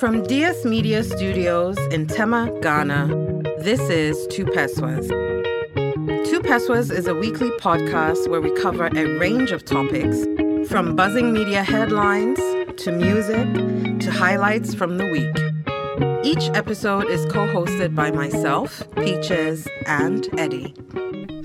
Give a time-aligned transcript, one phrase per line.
[0.00, 3.06] From DS Media Studios in Tema, Ghana,
[3.58, 5.08] this is Two Peswas.
[6.26, 10.24] Two Peswas is a weekly podcast where we cover a range of topics
[10.68, 12.38] from buzzing media headlines
[12.82, 16.24] to music to highlights from the week.
[16.24, 20.74] Each episode is co hosted by myself, Peaches, and Eddie.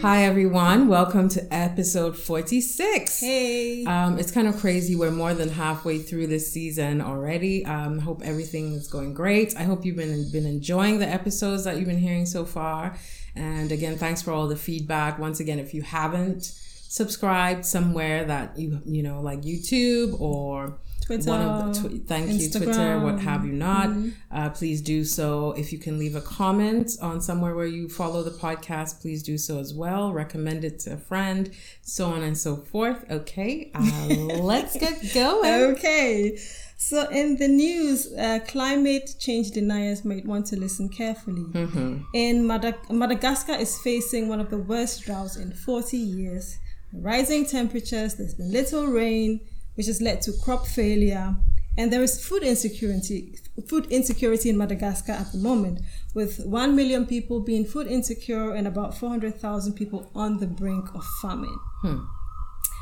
[0.02, 0.88] Hi, everyone.
[0.88, 3.20] Welcome to episode 46.
[3.20, 3.84] Hey.
[3.84, 4.96] Um, it's kind of crazy.
[4.96, 7.66] We're more than halfway through this season already.
[7.66, 9.58] Um, hope everything is going great.
[9.58, 12.96] I hope you've been, been enjoying the episodes that you've been hearing so far.
[13.36, 15.20] And again, thanks for all the feedback.
[15.20, 21.32] Once again, if you haven't subscribed somewhere that you, you know, like YouTube or Twitter,
[21.32, 23.90] one of the tw- thank you Twitter, what have you not.
[23.90, 24.10] Mm-hmm.
[24.32, 25.54] Uh, please do so.
[25.54, 29.36] If you can leave a comment on somewhere where you follow the podcast, please do
[29.36, 30.14] so as well.
[30.14, 31.50] Recommend it to a friend,
[31.82, 33.10] so on and so forth.
[33.10, 33.82] Okay, uh,
[34.40, 35.72] let's get going.
[35.72, 36.38] Okay.
[36.78, 41.42] So, in the news, uh, climate change deniers might want to listen carefully.
[41.42, 42.04] Mm-hmm.
[42.14, 46.60] In Madag- Madagascar is facing one of the worst droughts in 40 years.
[46.94, 49.42] Rising temperatures, there's been little rain,
[49.80, 51.34] which has led to crop failure.
[51.78, 53.34] And there is food insecurity,
[53.66, 55.80] food insecurity in Madagascar at the moment,
[56.14, 61.06] with 1 million people being food insecure and about 400,000 people on the brink of
[61.22, 61.58] famine.
[61.82, 62.00] Hmm.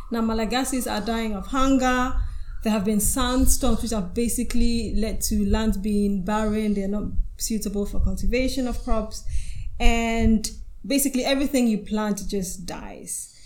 [0.09, 2.19] Now, Malagasys are dying of hunger.
[2.63, 6.73] There have been sandstorms which have basically led to land being barren.
[6.73, 9.23] They're not suitable for cultivation of crops.
[9.79, 10.49] And
[10.83, 13.36] basically, everything you plant just dies.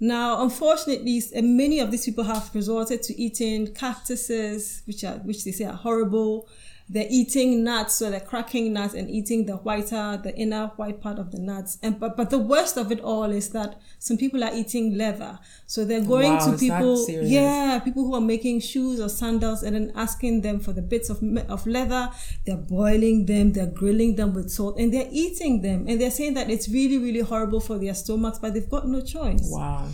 [0.00, 5.52] Now, unfortunately, many of these people have resorted to eating cactuses, which are which they
[5.52, 6.48] say are horrible.
[6.92, 11.20] They're eating nuts, so they're cracking nuts and eating the whiter, the inner white part
[11.20, 11.78] of the nuts.
[11.84, 15.38] And but but the worst of it all is that some people are eating leather.
[15.66, 19.76] So they're going wow, to people, yeah, people who are making shoes or sandals, and
[19.76, 22.10] then asking them for the bits of of leather.
[22.44, 25.86] They're boiling them, they're grilling them with salt, and they're eating them.
[25.86, 29.00] And they're saying that it's really really horrible for their stomachs, but they've got no
[29.00, 29.48] choice.
[29.48, 29.86] Wow.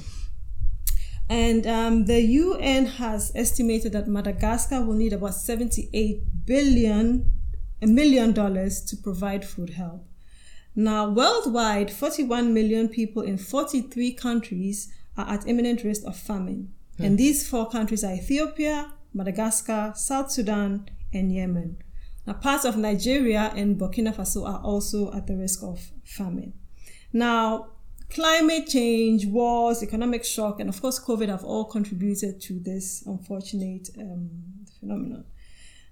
[1.28, 7.31] And um, the UN has estimated that Madagascar will need about 78 billion,
[7.82, 10.06] a million dollars to provide food help.
[10.76, 16.72] Now, worldwide, 41 million people in 43 countries are at imminent risk of famine.
[16.98, 17.04] Hmm.
[17.04, 21.78] And these four countries are Ethiopia, Madagascar, South Sudan, and Yemen.
[22.26, 26.53] Now, parts of Nigeria and Burkina Faso are also at the risk of famine.
[27.12, 27.69] Now,
[28.11, 33.91] climate change, wars, economic shock, and of course, COVID have all contributed to this unfortunate
[33.99, 34.31] um,
[34.81, 35.25] phenomenon.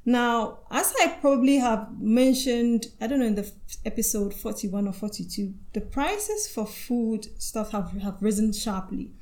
[0.07, 3.51] Now, as I probably have mentioned, I don't know, in the
[3.87, 9.13] episode 41 or 42, the prices for food stuff have, have risen sharply.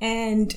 [0.00, 0.56] And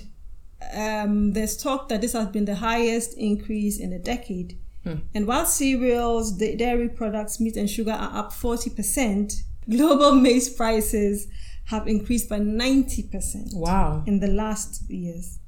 [0.74, 4.58] um, there's talk that this has been the highest increase in a decade.
[4.84, 4.96] Hmm.
[5.14, 11.28] And while cereals, dairy products, meat, and sugar are up 40%, global maize prices
[11.66, 13.54] have increased by 90%.
[13.54, 14.04] Wow.
[14.06, 15.40] In the last years.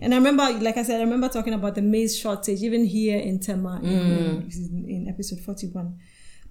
[0.00, 3.18] And I remember, like I said, I remember talking about the maize shortage, even here
[3.18, 4.54] in Tema, mm.
[4.54, 5.98] in, in, episode 41.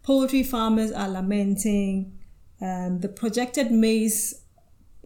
[0.03, 2.17] Poultry farmers are lamenting
[2.61, 4.43] um, the projected maize.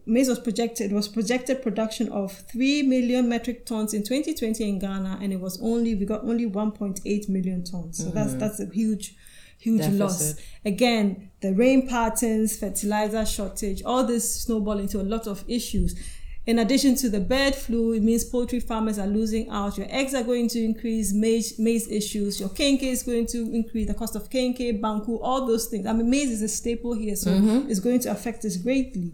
[0.06, 5.18] Maize was projected was projected production of three million metric tons in 2020 in Ghana,
[5.22, 7.98] and it was only we got only 1.8 million tons.
[7.98, 8.14] So mm-hmm.
[8.14, 9.14] that's that's a huge
[9.62, 10.00] huge Deficit.
[10.00, 10.34] loss.
[10.64, 15.94] Again, the rain patterns, fertilizer shortage, all this snowball into a lot of issues.
[16.44, 19.78] In addition to the bird flu, it means poultry farmers are losing out.
[19.78, 22.40] Your eggs are going to increase, maize, maize issues.
[22.40, 25.86] Your kenkey is going to increase, the cost of kenkey, banku, all those things.
[25.86, 27.70] I mean, maize is a staple here, so mm-hmm.
[27.70, 29.12] it's going to affect us greatly.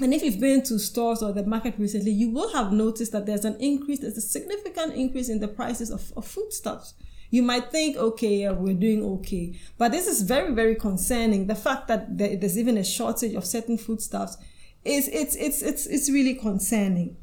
[0.00, 3.26] And if you've been to stores or the market recently, you will have noticed that
[3.26, 6.94] there's an increase, there's a significant increase in the prices of, of foodstuffs
[7.30, 9.58] you might think, okay, yeah, we're doing okay.
[9.78, 11.46] But this is very, very concerning.
[11.46, 14.36] The fact that there's even a shortage of certain foodstuffs
[14.84, 17.16] is it's it's it's it's really concerning.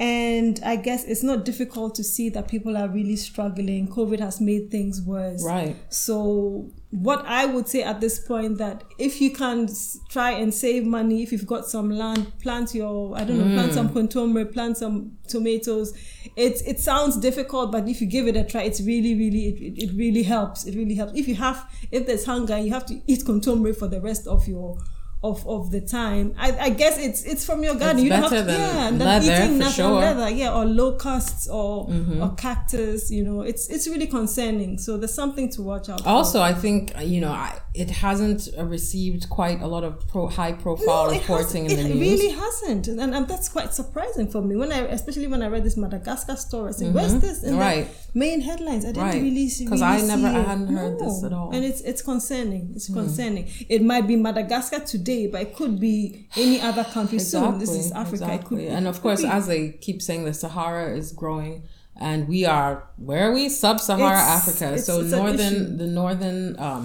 [0.00, 3.86] And I guess it's not difficult to see that people are really struggling.
[3.86, 5.44] COVID has made things worse.
[5.44, 5.76] Right.
[5.88, 9.68] So what I would say at this point that if you can
[10.08, 13.54] try and save money, if you've got some land, plant your I don't know, mm.
[13.54, 15.92] plant some kontomire, plant some tomatoes.
[16.36, 19.84] It it sounds difficult, but if you give it a try, it's really really it,
[19.84, 20.66] it really helps.
[20.66, 21.12] It really helps.
[21.14, 24.48] If you have if there's hunger, you have to eat kontomire for the rest of
[24.48, 24.76] your
[25.24, 26.34] of, of the time.
[26.38, 27.96] I, I guess it's it's from your garden.
[27.96, 30.00] It's you don't have to, yeah, leather, eating natural sure.
[30.00, 32.22] leather, yeah, or locusts or mm-hmm.
[32.22, 33.10] or cactus.
[33.10, 34.76] You know, it's it's really concerning.
[34.76, 36.02] So there's something to watch out.
[36.02, 36.44] For also, for.
[36.44, 41.06] I think you know, I it hasn't received quite a lot of pro, high profile
[41.06, 42.00] No, reporting in the it news.
[42.08, 44.54] really hasn't, and, and that's quite surprising for me.
[44.54, 47.58] When I, especially when I read this Madagascar story, I said, "Where's this?" In Mm-hmm.
[47.60, 47.88] Right.
[48.12, 49.22] the main headlines, I didn't Right.
[49.22, 51.50] really see 'Cause really I never- I hadn't heard this at all.
[51.54, 52.70] And it's it's concerning.
[52.76, 53.48] It's concerning.
[53.68, 57.58] It might be Madagascar today, but it could be any other country soon.
[57.58, 58.24] This is Africa.
[58.24, 58.66] It could, exactly.
[58.68, 59.28] it and of course, be.
[59.28, 61.64] as they keep saying, the Sahara is growing,
[61.96, 63.48] and we are where are we?
[63.48, 64.64] Sub-Sahara It's- Africa.
[64.74, 66.84] it's- so it's northern, the northern, um,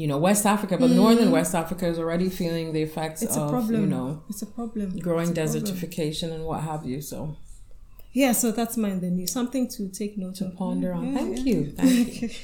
[0.00, 3.26] you know, West Africa, but northern West Africa is already feeling the effects Mm.
[3.26, 3.80] it's of a problem.
[3.82, 4.86] you know it's a problem.
[5.06, 5.64] growing It's a problem.
[5.64, 6.98] desertification and what have you.
[7.12, 7.18] So
[8.12, 8.98] Yeah, so that's mine.
[9.06, 10.56] The news, something to take note of.
[10.56, 11.02] ponder on.
[11.12, 11.44] Yeah, Thank yeah.
[11.50, 11.58] you.
[11.80, 12.30] Thank you.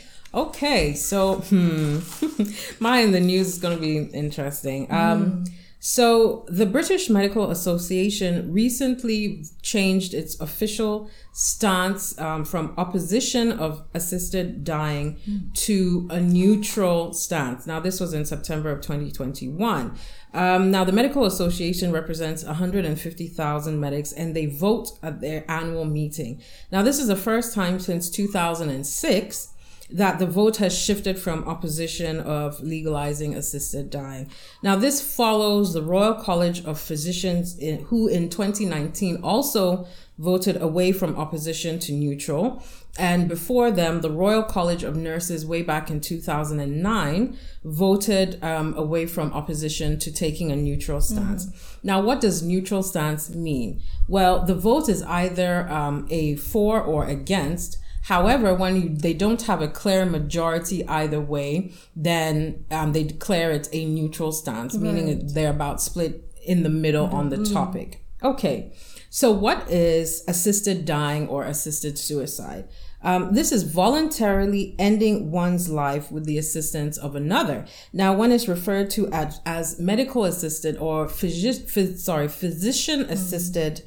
[0.47, 1.99] Okay, so hmm,
[2.89, 4.81] mine the news is going to be interesting.
[4.91, 5.45] Um,
[5.87, 14.65] so the British Medical Association recently changed its official stance um, from opposition of assisted
[14.65, 15.19] dying
[15.53, 17.67] to a neutral stance.
[17.67, 19.95] Now, this was in September of 2021.
[20.33, 26.41] Um, now, the Medical Association represents 150,000 medics and they vote at their annual meeting.
[26.73, 29.54] Now, this is the first time since 2006
[29.91, 34.31] that the vote has shifted from opposition of legalizing assisted dying.
[34.63, 39.87] Now, this follows the Royal College of Physicians, in, who in 2019 also
[40.19, 42.63] voted away from opposition to neutral.
[42.97, 49.07] And before them, the Royal College of Nurses, way back in 2009, voted um, away
[49.07, 51.49] from opposition to taking a neutral stance.
[51.83, 53.83] Now, what does neutral stance mean?
[54.07, 57.79] Well, the vote is either um, a for or against.
[58.05, 63.51] However, when you, they don't have a clear majority either way, then um, they declare
[63.51, 68.05] it a neutral stance, meaning they're about split in the middle on the topic.
[68.23, 68.75] Okay,
[69.09, 72.69] so what is assisted dying or assisted suicide?
[73.01, 77.67] Um, this is voluntarily ending one's life with the assistance of another.
[77.93, 83.83] Now, one is referred to as, as medical assisted or physi- phys- sorry, physician assisted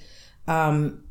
[0.47, 1.03] um,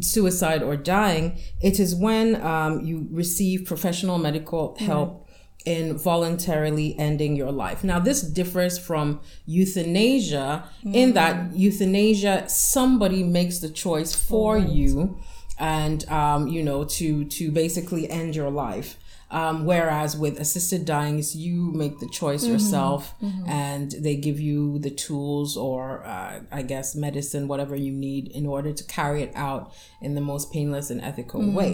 [0.00, 5.28] suicide or dying, it is when um, you receive professional medical help
[5.64, 7.84] in voluntarily ending your life.
[7.84, 15.18] Now, this differs from euthanasia in that euthanasia, somebody makes the choice for you
[15.58, 18.96] and, um, you know, to, to basically end your life.
[19.30, 23.14] Um, whereas with assisted dying, is you make the choice yourself,
[23.46, 28.46] and they give you the tools or, uh, I guess, medicine, whatever you need in
[28.46, 31.72] order to carry it out in the most painless and ethical way.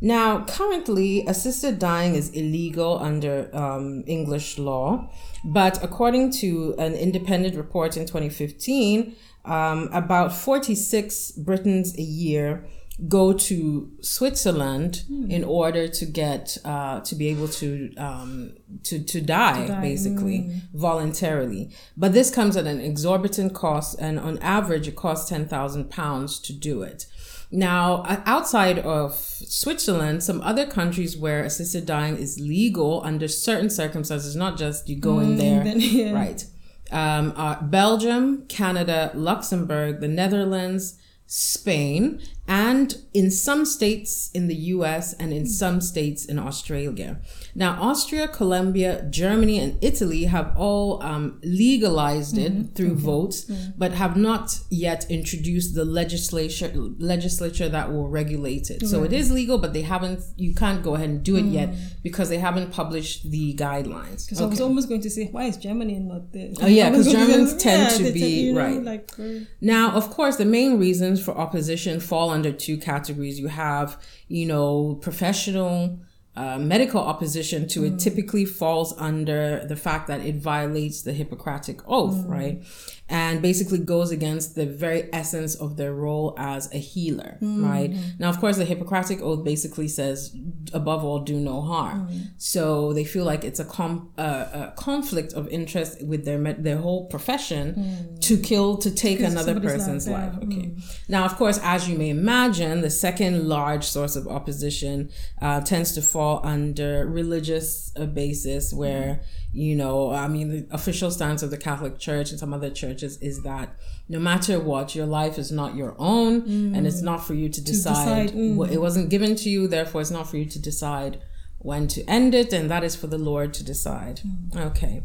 [0.00, 5.10] Now, currently, assisted dying is illegal under um, English law,
[5.44, 12.64] but according to an independent report in 2015, um, about 46 Britons a year
[13.06, 19.20] go to Switzerland in order to get uh, to be able to um, to to
[19.20, 21.70] die, die, basically voluntarily.
[21.96, 26.40] But this comes at an exorbitant cost, and on average, it costs ten thousand pounds
[26.40, 27.06] to do it.
[27.50, 34.36] Now, outside of Switzerland, some other countries where assisted dying is legal under certain circumstances,
[34.36, 36.12] not just you go in there, then, yeah.
[36.12, 36.44] right?
[36.90, 45.12] Um, are Belgium, Canada, Luxembourg, the Netherlands, Spain, and in some states in the US
[45.12, 47.20] and in some states in Australia.
[47.54, 52.74] Now, Austria, Colombia, Germany, and Italy have all um, legalized it mm-hmm.
[52.74, 53.04] through mm-hmm.
[53.04, 53.70] votes, mm-hmm.
[53.76, 58.86] but have not yet introduced the legislature legislature that will regulate it.
[58.86, 60.22] So it is legal, but they haven't.
[60.36, 64.34] You can't go ahead and do it yet because they haven't published the guidelines.
[64.34, 66.50] So I was almost going to say, why is Germany not there?
[66.60, 68.82] Oh, yeah, because was 'cause going Germans say, tend to they be- you know, right.
[68.82, 73.38] Like, uh, Now, of course, the main reasons for opposition fall under two categories.
[73.38, 76.00] You have, you know, professional
[76.38, 81.80] uh, medical opposition to it typically falls under the fact that it violates the Hippocratic
[81.88, 82.62] Oath, right?
[83.10, 87.90] And basically goes against the very essence of their role as a healer, right?
[88.18, 90.36] Now, of course, the Hippocratic Oath basically says,
[90.74, 92.08] above all, do no harm.
[92.36, 96.62] So they feel like it's a, com- uh, a conflict of interest with their med-
[96.62, 100.34] their whole profession to kill, to take another person's life.
[100.44, 100.74] Okay.
[101.08, 105.10] Now, of course, as you may imagine, the second large source of opposition
[105.40, 111.10] uh, tends to fall under religious uh, basis, where you know, I mean, the official
[111.10, 113.74] stance of the Catholic Church and some other churches is that
[114.08, 116.42] no matter what, your life is not your own,
[116.74, 118.28] and it's not for you to decide.
[118.28, 118.70] decide, mm.
[118.70, 121.20] It wasn't given to you, therefore, it's not for you to decide
[121.58, 124.20] when to end it, and that is for the Lord to decide.
[124.54, 125.02] Okay.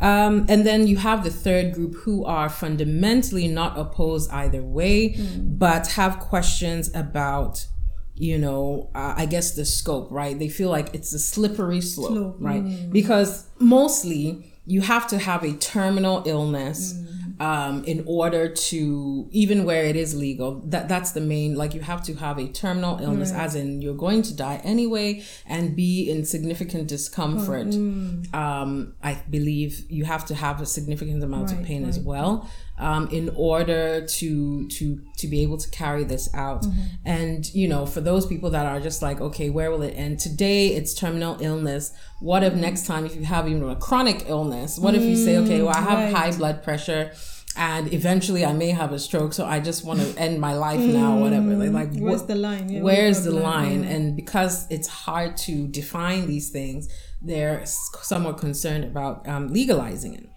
[0.00, 5.16] Um, and then you have the third group who are fundamentally not opposed either way,
[5.38, 7.66] but have questions about
[8.14, 10.38] you know, uh, I guess the scope, right?
[10.38, 12.36] They feel like it's a slippery slope, slope.
[12.40, 12.62] right?
[12.62, 12.92] Mm.
[12.92, 16.94] Because mostly you have to have a terminal illness.
[16.94, 21.72] Mm um, in order to even where it is legal that that's the main like
[21.74, 25.74] you have to have a terminal illness as in you're going to die anyway and
[25.74, 28.34] be in significant discomfort oh, mm.
[28.34, 31.88] um, i believe you have to have a significant amount right, of pain right.
[31.88, 32.48] as well
[32.80, 36.62] um, in order to to to be able to carry this out.
[36.62, 36.80] Mm-hmm.
[37.04, 40.18] And you know, for those people that are just like, okay, where will it end?
[40.18, 41.92] Today it's terminal illness.
[42.20, 44.78] What if next time if you have even a chronic illness?
[44.78, 46.14] What if you say, okay, well I have right.
[46.14, 47.12] high blood pressure
[47.56, 50.80] and eventually I may have a stroke, so I just want to end my life
[50.80, 51.54] now, whatever.
[51.56, 52.68] Like, like where's the line?
[52.68, 53.82] Yeah, where's the line?
[53.82, 53.90] Yeah.
[53.90, 56.88] And because it's hard to define these things,
[57.20, 60.29] they're somewhat concerned about um, legalizing it.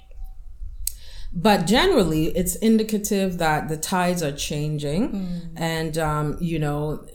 [1.35, 5.11] But generally, it's indicative that the tides are changing.
[5.11, 5.41] Mm.
[5.55, 7.05] And, um, you know,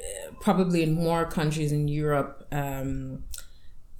[0.40, 3.24] probably in more countries in Europe, um,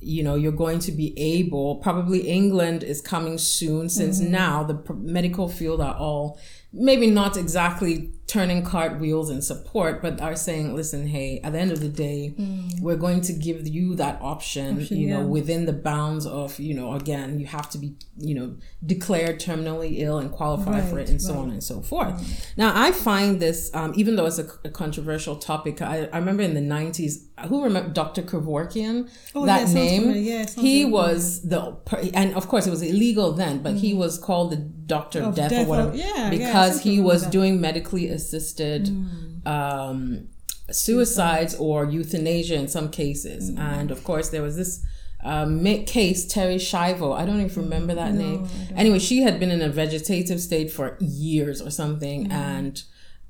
[0.01, 4.33] you know, you're going to be able, probably England is coming soon, since mm-hmm.
[4.33, 6.39] now the medical field are all
[6.73, 11.73] maybe not exactly turning cartwheels in support, but are saying, listen, hey, at the end
[11.73, 12.79] of the day, mm.
[12.79, 15.27] we're going to give you that option, option you know, yeah.
[15.27, 18.55] within the bounds of, you know, again, you have to be, you know,
[18.85, 22.15] declared terminally ill and qualify right, for it and so on and so forth.
[22.15, 22.53] Right.
[22.59, 26.43] Now, I find this, um, even though it's a, a controversial topic, I, I, remember
[26.43, 28.23] in the 90s, who remember Dr.
[28.23, 29.11] Kevorkian?
[29.35, 30.11] Oh, that yeah, name?
[30.15, 31.79] Yeah, he was the,
[32.13, 33.81] and of course it was illegal then, but mm.
[33.81, 35.97] he was called the doctor of, of death, death, or whatever.
[35.97, 39.47] Yeah, because he was doing medically assisted mm.
[39.47, 40.29] um,
[40.71, 43.51] suicides or euthanasia in some cases.
[43.51, 43.59] Mm.
[43.59, 44.85] And of course, there was this
[45.25, 47.17] um, case, Terri Schiavo.
[47.17, 48.49] I don't even remember that no, name.
[48.77, 52.29] Anyway, she had been in a vegetative state for years or something.
[52.29, 52.33] Mm.
[52.33, 52.83] And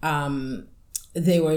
[0.03, 0.69] um,
[1.15, 1.53] they were,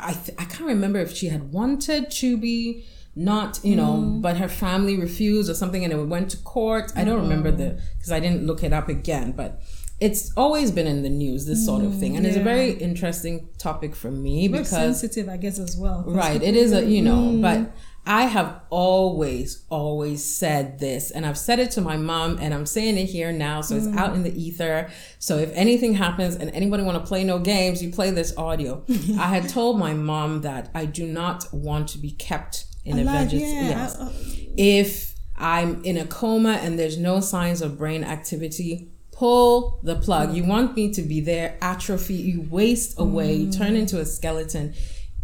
[0.00, 4.22] I, th- I can't remember if she had wanted to be not you know mm.
[4.22, 7.78] but her family refused or something and it went to court i don't remember the
[7.98, 9.60] because i didn't look it up again but
[10.02, 12.30] it's always been in the news this sort of thing and yeah.
[12.30, 16.56] it's a very interesting topic for me because sensitive i guess as well right it
[16.56, 17.40] is a you know mm.
[17.40, 17.72] but
[18.04, 22.66] i have always always said this and i've said it to my mom and i'm
[22.66, 23.96] saying it here now so it's mm.
[23.96, 24.90] out in the ether
[25.20, 28.84] so if anything happens and anybody want to play no games you play this audio
[29.20, 33.04] i had told my mom that i do not want to be kept in a
[33.04, 33.68] veggie yeah.
[33.68, 34.12] yes uh,
[34.56, 38.91] if i'm in a coma and there's no signs of brain activity
[39.22, 40.34] pull the plug.
[40.34, 43.56] You want me to be there, atrophy, you waste away, mm.
[43.56, 44.74] turn into a skeleton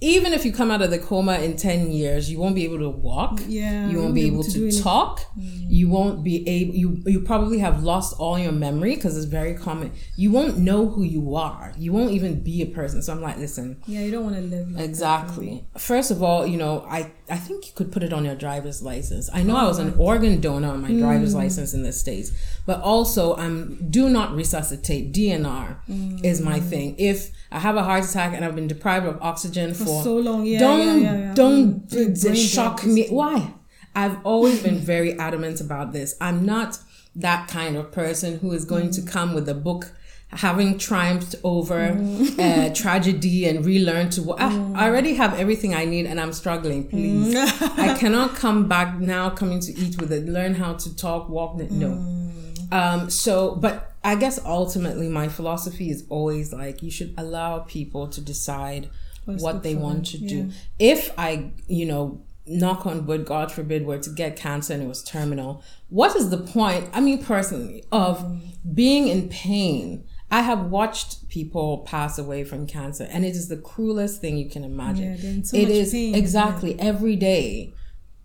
[0.01, 2.79] even if you come out of the coma in 10 years you won't be able
[2.79, 5.65] to walk yeah you won't be able, able to, to talk mm.
[5.69, 9.55] you won't be able you you probably have lost all your memory because it's very
[9.55, 13.21] common you won't know who you are you won't even be a person so i'm
[13.21, 15.81] like listen yeah you don't want to live like exactly that.
[15.81, 18.83] first of all you know i i think you could put it on your driver's
[18.83, 21.01] license i know oh, i was an organ donor on my mm.
[21.01, 22.31] driver's license in the states
[22.67, 26.25] but also i'm do not resuscitate dnr mm.
[26.25, 29.75] is my thing if i have a heart attack and i've been deprived of oxygen
[29.75, 30.47] for for so long.
[30.47, 32.55] Yeah, don't yeah, yeah, don't mm.
[32.55, 33.09] shock me.
[33.09, 33.55] Why?
[33.95, 36.15] I've always been very adamant about this.
[36.21, 36.79] I'm not
[37.17, 38.95] that kind of person who is going mm.
[38.95, 39.93] to come with a book
[40.31, 42.39] having triumphed over mm.
[42.39, 44.77] uh, tragedy and relearned to mm.
[44.77, 47.79] I already have everything I need and I'm struggling please mm.
[47.79, 51.57] I cannot come back now coming to eat with it learn how to talk walk
[51.57, 52.73] no mm.
[52.73, 58.09] um so but I guess ultimately my philosophy is always like you should allow people
[58.09, 58.91] to decide
[59.37, 60.29] what they want to yeah.
[60.29, 60.51] do.
[60.79, 64.87] If I, you know, knock on wood, God forbid, were to get cancer and it
[64.87, 66.89] was terminal, what is the point?
[66.93, 68.41] I mean, personally, of mm.
[68.75, 70.05] being in pain.
[70.31, 74.49] I have watched people pass away from cancer, and it is the cruelest thing you
[74.49, 75.17] can imagine.
[75.19, 76.15] Yeah, so it is pain.
[76.15, 76.83] exactly yeah.
[76.83, 77.73] every day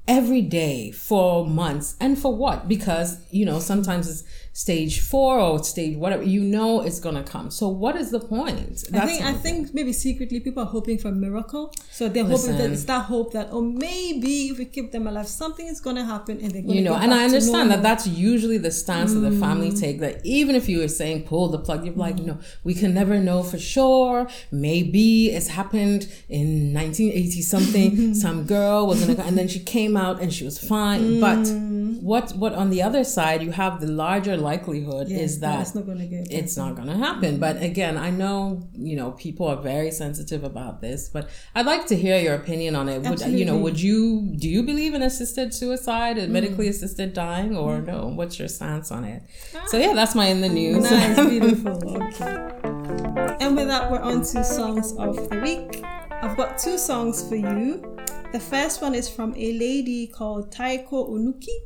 [0.08, 4.24] every day for months and for what because you know sometimes it's
[4.56, 8.84] stage four or stage whatever you know it's gonna come so what is the point
[8.92, 12.24] That's i think i think maybe secretly people are hoping for a miracle so they're
[12.24, 15.66] Listen, hoping that it's that hope that oh maybe if we keep them alive something
[15.66, 18.70] is gonna happen and they're gonna you know and i understand that that's usually the
[18.70, 19.24] stance mm.
[19.24, 19.80] that the family mm.
[19.80, 21.98] take that even if you were saying pull the plug you're mm.
[21.98, 28.44] like no we can never know for sure maybe it's happened in 1980 something some
[28.44, 31.20] girl was in a and then she came out and she was fine mm.
[31.20, 31.48] but
[32.04, 35.76] what what on the other side you have the larger likelihood yes, is that it's
[35.76, 37.40] not going to get it's not going to happen.
[37.40, 41.88] But again, I know you know people are very sensitive about this, but I'd like
[41.88, 43.00] to hear your opinion on it.
[43.00, 43.40] Would Absolutely.
[43.40, 43.58] you know?
[43.58, 46.34] Would you do you believe in assisted suicide and mm.
[46.34, 47.88] medically assisted dying, or mm.
[47.88, 48.08] no?
[48.08, 49.24] What's your stance on it?
[49.56, 49.66] Ah.
[49.68, 50.84] So yeah, that's my in the news.
[50.84, 52.04] Nice, beautiful.
[52.04, 52.54] Okay.
[53.40, 55.84] And with that, we're on to songs of the week.
[56.24, 57.98] I've got two songs for you.
[58.32, 61.58] The first one is from a lady called Taeko Onuki.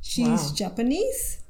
[0.00, 0.52] She's Wow.
[0.54, 1.43] Japanese.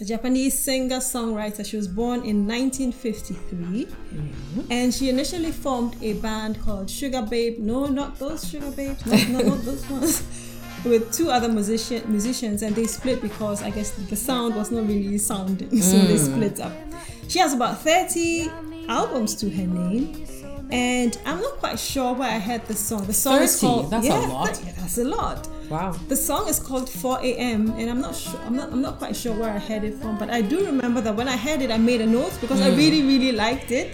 [0.00, 1.66] A Japanese singer songwriter.
[1.66, 3.88] She was born in 1953.
[4.70, 7.58] And she initially formed a band called Sugar Babe.
[7.58, 9.04] No, not those Sugar Babes.
[9.06, 10.22] No, no, not those ones.
[10.84, 14.86] With two other musician, musicians, and they split because I guess the sound was not
[14.86, 16.18] really sounding, so they mm.
[16.18, 16.72] split up.
[17.26, 18.48] She has about 30
[18.88, 20.24] albums to her name,
[20.70, 23.06] and I'm not quite sure where I heard the song.
[23.06, 23.66] The song is 30?
[23.66, 24.54] called That's a lot.
[24.54, 25.48] that- that's a lot.
[25.70, 25.92] Wow.
[26.08, 27.74] The song is called 4 a.m.
[27.76, 30.16] and I'm not sure I'm not I'm not quite sure where I heard it from,
[30.16, 32.70] but I do remember that when I heard it I made a note because I
[32.70, 32.76] mm.
[32.76, 33.92] really, really liked it.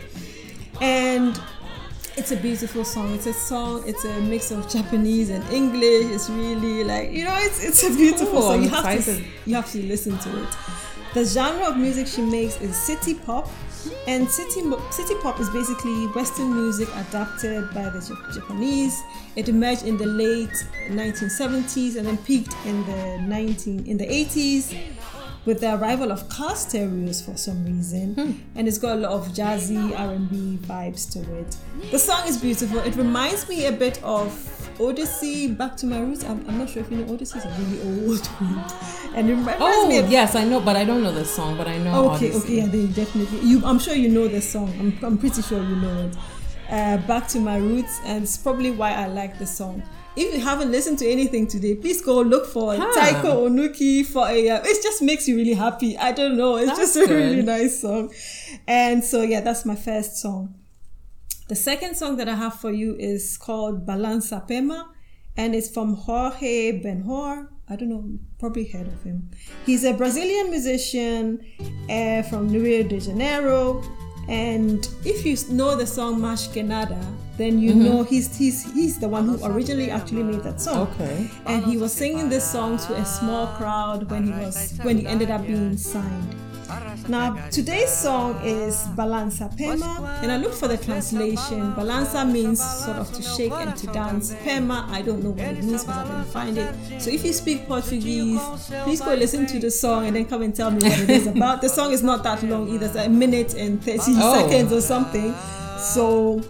[0.81, 1.41] And
[2.17, 3.13] it's a beautiful song.
[3.15, 6.07] It's a song, it's a mix of Japanese and English.
[6.15, 8.63] It's really like you know, it's it's a beautiful song.
[8.63, 10.49] You have to you have to listen to it.
[11.15, 13.49] The genre of music she makes is city pop,
[14.07, 18.01] and city city pop is basically Western music adapted by the
[18.33, 19.03] Japanese.
[19.37, 20.55] It emerged in the late
[20.89, 24.95] 1970s and then peaked in the 19 in the 80s
[25.47, 29.29] with the arrival of car stereos for some reason, and it's got a lot of
[29.29, 31.57] jazzy R&B vibes to it.
[31.91, 32.79] The song is beautiful.
[32.81, 34.33] It reminds me a bit of
[34.81, 36.25] Odyssey, Back to My Roots.
[36.25, 38.65] I'm, I'm not sure if you know Odyssey is a really old one,
[39.15, 41.57] and it reminds Oh me of yes, I know, but I don't know this song.
[41.57, 42.11] But I know.
[42.15, 42.39] Okay, Odyssey.
[42.39, 43.41] okay, yeah, they definitely.
[43.41, 44.73] You, I'm sure you know the song.
[44.81, 46.17] I'm, I'm pretty sure you know it.
[46.71, 49.83] Uh, Back to my roots, and it's probably why I like the song.
[50.17, 52.93] If you haven't listened to anything today, please go look for Huh.
[52.95, 54.49] Taeko Onuki for a.
[54.51, 55.97] Uh, it just makes you really happy.
[55.99, 56.57] I don't know.
[56.57, 58.13] It's That's just a really nice song,
[58.69, 60.55] and so yeah, that's my first song.
[61.49, 64.87] The second song that I have for you is called Balança Pema,
[65.37, 67.51] and it's from Jorge Ben Jor.
[67.69, 68.05] I don't know,
[68.39, 69.31] probably heard of him.
[69.67, 71.41] He's a Brazilian musician
[71.91, 73.83] uh, from Rio de Janeiro.
[74.29, 76.99] And if you know the song Mas Que Nada,
[77.37, 77.85] then you mm-hmm.
[77.85, 80.89] know he's, he's he's the one who originally actually made that song.
[80.89, 81.31] Okay.
[81.47, 85.07] And he was singing this song to a small crowd when he was when he
[85.07, 86.37] ended up being signed.
[87.09, 91.75] Now, today's song is Balança Pema, and I looked for the translation.
[91.75, 94.33] Balança means sort of to shake and to dance.
[94.37, 97.03] Pema, I don't know what it means because I didn't find it.
[97.03, 98.41] So if you speak Portuguese,
[98.85, 101.27] please go listen to the song and then come and tell me what it is
[101.27, 101.61] about.
[101.61, 104.35] The song is not that long either, it's a minute and 30 Oh.
[104.35, 105.35] seconds or something.
[105.93, 106.41] So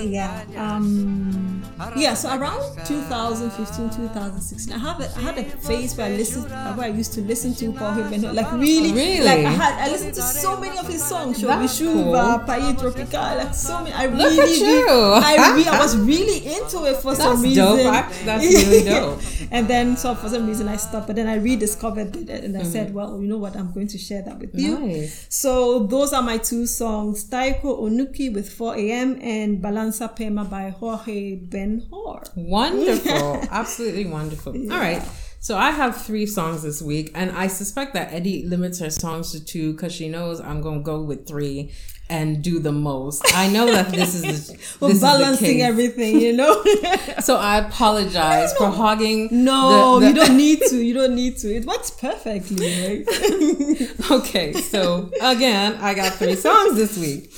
[0.00, 1.62] yeah um
[1.96, 6.44] yeah so around 2015 2016 i have a, i had a phase where i listened
[6.76, 9.24] where i used to listen to Jorge Ben Jor, like really Really?
[9.24, 13.54] like i had i listened to so many of his songs Me That's Tropical like
[13.54, 14.86] so many i Look really at you.
[14.88, 19.20] i re- i was really into it for some That's reason dope, that's really dope.
[19.50, 22.60] and then so for some reason i stopped but then i rediscovered it and i
[22.60, 22.70] Mm-hmm.
[22.70, 25.26] said well you know what i'm going to share that with you Nice.
[25.30, 29.18] so those are my two songs, Taeko Onuki with 4 a.m.
[29.22, 32.22] and Balança Pema by Jorge Ben Jor.
[32.36, 33.42] Wonderful.
[33.50, 34.52] Absolutely wonderful.
[34.72, 35.02] All right.
[35.42, 39.32] So I have three songs this week, and I suspect that Eddie limits her songs
[39.32, 41.72] to two because she knows I'm going to go with three
[42.10, 43.22] and do the most.
[43.34, 46.62] I know that this is the, We're this is the balancing everything, you know?
[47.22, 49.28] So I apologize for hogging.
[49.30, 50.76] no, the- the- you don't need to.
[50.90, 51.54] You don't need to.
[51.54, 54.10] It works perfectly, right?
[54.10, 57.30] Okay, so again, I got three songs this week.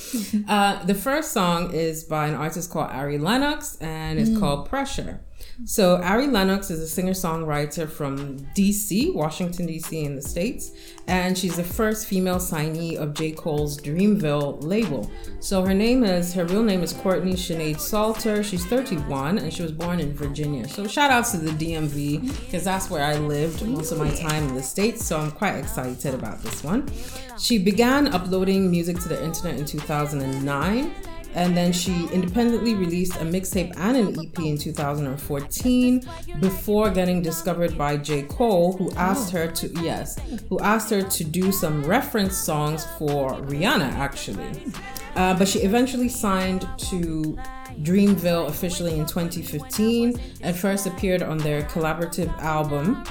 [0.49, 5.21] Uh, the first song is by an artist called Ari Lennox, and it's called Pressure.
[5.65, 10.71] So Ari Lennox is a singer-songwriter from DC, Washington DC, in the states,
[11.07, 13.31] and she's the first female signee of J.
[13.31, 15.09] Cole's Dreamville label.
[15.39, 18.43] So her name is her real name is Courtney Shanade Salter.
[18.43, 20.67] She's 31, and she was born in Virginia.
[20.67, 24.47] So shout outs to the DMV because that's where I lived most of my time
[24.47, 25.05] in the states.
[25.05, 26.89] So I'm quite excited about this one.
[27.37, 30.95] She began uploading music to the internet in 2009
[31.35, 36.07] and then she independently released a mixtape and an EP in 2014
[36.39, 38.23] before getting discovered by J.
[38.23, 40.17] Cole, who asked her to yes,
[40.49, 44.71] who asked her to do some reference songs for Rihanna actually.
[45.15, 47.37] Uh, but she eventually signed to
[47.81, 53.03] Dreamville officially in 2015 and first appeared on their collaborative album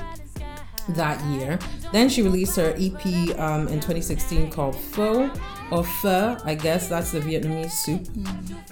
[0.90, 1.58] that year.
[1.92, 5.30] Then she released her EP um, in 2016 called Pho
[5.72, 8.06] or Pho, I guess that's the Vietnamese soup.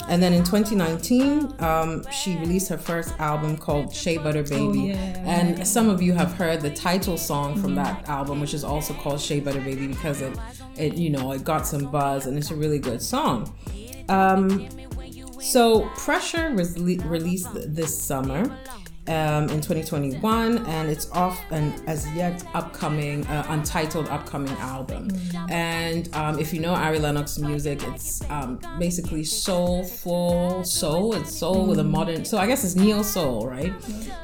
[0.08, 4.58] And then in 2019, um, she released her first album called Shea Butter Baby.
[4.58, 4.94] Oh, yeah.
[5.24, 8.92] And some of you have heard the title song from that album, which is also
[8.94, 10.36] called Shea Butter Baby because it,
[10.76, 13.54] it you know, it got some buzz and it's a really good song.
[14.10, 14.68] Um,
[15.40, 18.54] so Pressure was le- released this summer.
[19.10, 25.08] Um, in 2021, and it's off an as yet upcoming, uh, untitled upcoming album.
[25.48, 31.14] And um, if you know Ari Lennox music, it's um, basically soulful soul.
[31.14, 31.90] It's soul with a mm.
[31.90, 33.72] modern, so I guess it's neo soul, right?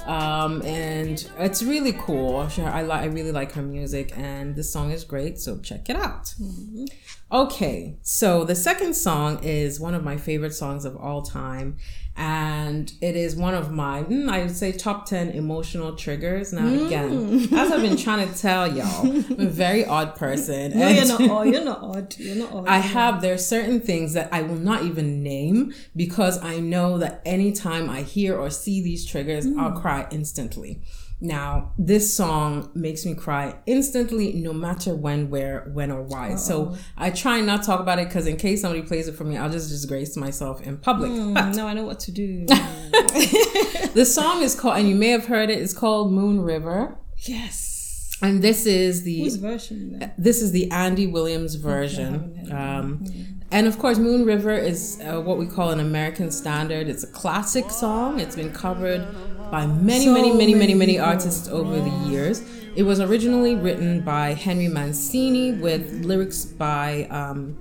[0.06, 2.48] Um, and it's really cool.
[2.58, 5.96] I, li- I really like her music, and the song is great, so check it
[5.96, 6.34] out.
[6.40, 6.84] Mm-hmm.
[7.32, 11.76] Okay, so the second song is one of my favorite songs of all time
[12.16, 16.52] and it is one of my mm, i would say top 10 emotional triggers.
[16.52, 16.86] Now mm.
[16.86, 20.78] again as i've been trying to tell y'all i'm a very odd person.
[20.78, 21.46] No you're not odd.
[21.48, 22.16] You're not odd.
[22.18, 22.68] You're not odd.
[22.68, 26.98] I have there are certain things that i will not even name because i know
[26.98, 29.58] that anytime i hear or see these triggers mm.
[29.58, 30.80] i'll cry instantly
[31.20, 36.30] now, this song makes me cry instantly, no matter when, where, when, or why.
[36.30, 36.36] Uh-oh.
[36.36, 39.24] So I try not to talk about it because in case somebody plays it for
[39.24, 41.10] me, I'll just disgrace myself in public.
[41.10, 42.44] Mm, but no, I know what to do.
[42.46, 45.58] the song is called, and you may have heard it.
[45.58, 46.98] It's called Moon River.
[47.26, 47.76] Yes.
[48.22, 49.98] And this is the Whose version?
[49.98, 50.12] Then?
[50.18, 52.40] This is the Andy Williams version.
[52.42, 53.04] Okay, um,
[53.50, 56.88] and of course, Moon River is uh, what we call an American standard.
[56.88, 58.18] It's a classic song.
[58.20, 59.06] It's been covered
[59.50, 62.42] by many, so many, many, many, many artists over the years.
[62.74, 67.56] It was originally written by Henry Mancini with lyrics by um,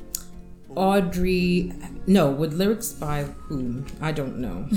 [0.76, 1.72] Audrey.
[2.08, 3.86] No, with lyrics by whom?
[4.02, 4.68] I don't know.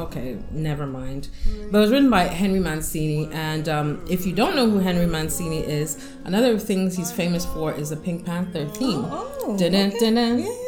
[0.04, 1.28] okay, never mind.
[1.70, 3.28] But it was written by Henry Mancini.
[3.32, 7.72] And um, if you don't know who Henry Mancini is, another thing he's famous for
[7.72, 9.04] is the Pink Panther theme.
[9.04, 9.70] Oh, okay.
[9.70, 10.63] dun-dun, dun-dun.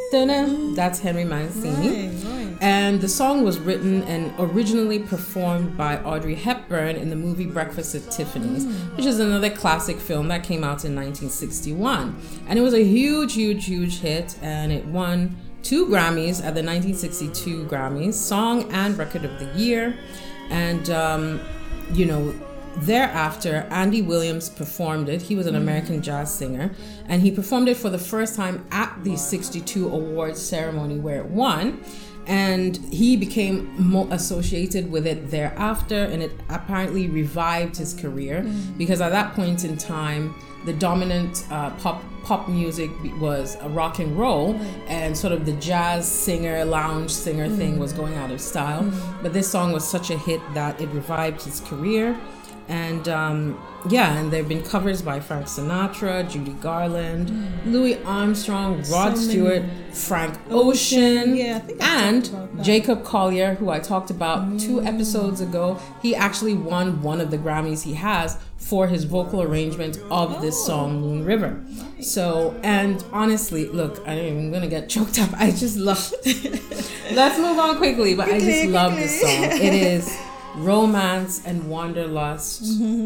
[0.74, 2.08] That's Henry Mancini.
[2.08, 2.56] Right, right.
[2.60, 7.94] And the song was written and originally performed by Audrey Hepburn in the movie Breakfast
[7.94, 8.96] at Tiffany's, mm.
[8.96, 12.18] which is another classic film that came out in 1961.
[12.48, 16.62] And it was a huge, huge, huge hit, and it won two Grammys at the
[16.62, 19.98] 1962 Grammys, Song and Record of the Year.
[20.48, 21.40] And, um,
[21.92, 22.34] you know,
[22.78, 25.22] Thereafter, Andy Williams performed it.
[25.22, 25.58] He was an mm.
[25.58, 26.70] American jazz singer,
[27.06, 31.26] and he performed it for the first time at the 62 awards ceremony where it
[31.26, 31.82] won
[32.26, 38.76] and he became more associated with it thereafter and it apparently revived his career mm.
[38.76, 40.34] because at that point in time
[40.64, 44.54] the dominant uh, pop pop music was a rock and roll
[44.88, 47.56] and sort of the jazz singer lounge singer mm.
[47.56, 49.22] thing was going out of style mm.
[49.22, 52.18] but this song was such a hit that it revived his career
[52.68, 57.72] and um, yeah, and there have been covers by Frank Sinatra, Judy Garland, mm.
[57.72, 62.30] Louis Armstrong, Rod so Stewart, Frank Ocean, yeah, and
[62.62, 64.60] Jacob Collier, who I talked about mm.
[64.60, 65.80] two episodes ago.
[66.02, 70.40] He actually won one of the Grammys he has for his vocal arrangement of oh.
[70.40, 71.64] this song, Moon River.
[72.00, 75.30] So, and honestly, look, I'm gonna get choked up.
[75.36, 76.12] I just love.
[77.12, 79.44] Let's move on quickly, but I just love this song.
[79.44, 80.18] It is
[80.56, 82.62] romance and wanderlust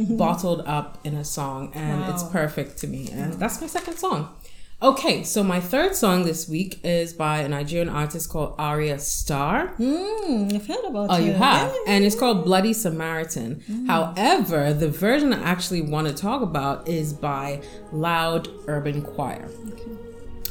[0.16, 2.10] bottled up in a song and wow.
[2.10, 4.34] it's perfect to me and that's my second song
[4.82, 9.74] okay so my third song this week is by a nigerian artist called Ayra Starr.
[9.78, 11.92] mm, i've heard about oh you have yeah.
[11.92, 13.86] and it's called bloody samaritan mm.
[13.86, 17.60] however the version i actually want to talk about is by
[17.92, 19.90] loud urban choir okay,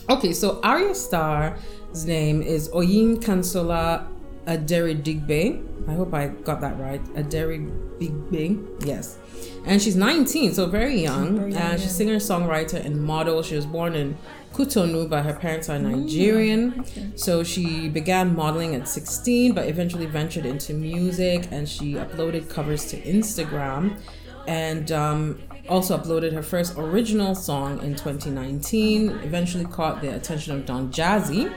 [0.10, 4.06] okay so Ayra Starr's name is Oyinkansola
[4.50, 5.88] Aderibigbe.
[5.88, 7.04] I hope I got that right.
[7.14, 8.86] Aderibigbe.
[8.86, 9.18] Yes.
[9.66, 11.38] And she's 19, so very young.
[11.38, 13.44] Very young uh, she's singer, songwriter, and model.
[13.44, 14.18] She was born in
[14.54, 16.72] Cotonou, but her parents are Nigerian.
[16.72, 17.12] Mm, okay.
[17.16, 22.88] So she began modeling at 16, but eventually ventured into music and she uploaded covers
[22.88, 24.00] to Instagram
[24.48, 29.12] and um, also uploaded her first original song in 2019.
[29.24, 31.54] Eventually caught the attention of Don Jazzy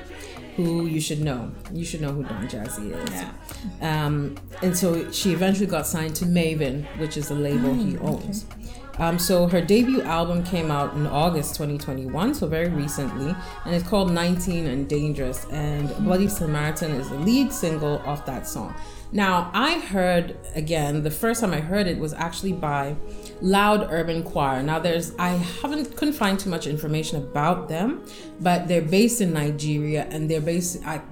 [0.57, 1.51] who you should know.
[1.73, 3.11] You should know who Don Jazzy is.
[3.11, 3.33] Yeah.
[3.81, 7.99] Um, and so she eventually got signed to Mavin, which is a label mm, he
[7.99, 8.45] owns.
[8.45, 8.63] Okay.
[8.99, 13.35] Um, so her debut album came out in August 2021, so very recently,
[13.65, 15.47] and it's called 19 and Dangerous.
[15.47, 18.75] And Bloody Samaritan is the lead single off that song.
[19.11, 22.97] Now, I heard again, the first time I heard it was actually by
[23.43, 24.63] Loud Urban Choir.
[24.63, 28.05] Now, there's, I haven't, couldn't find too much information about them,
[28.41, 31.03] but they're based in Nigeria and they're based, I,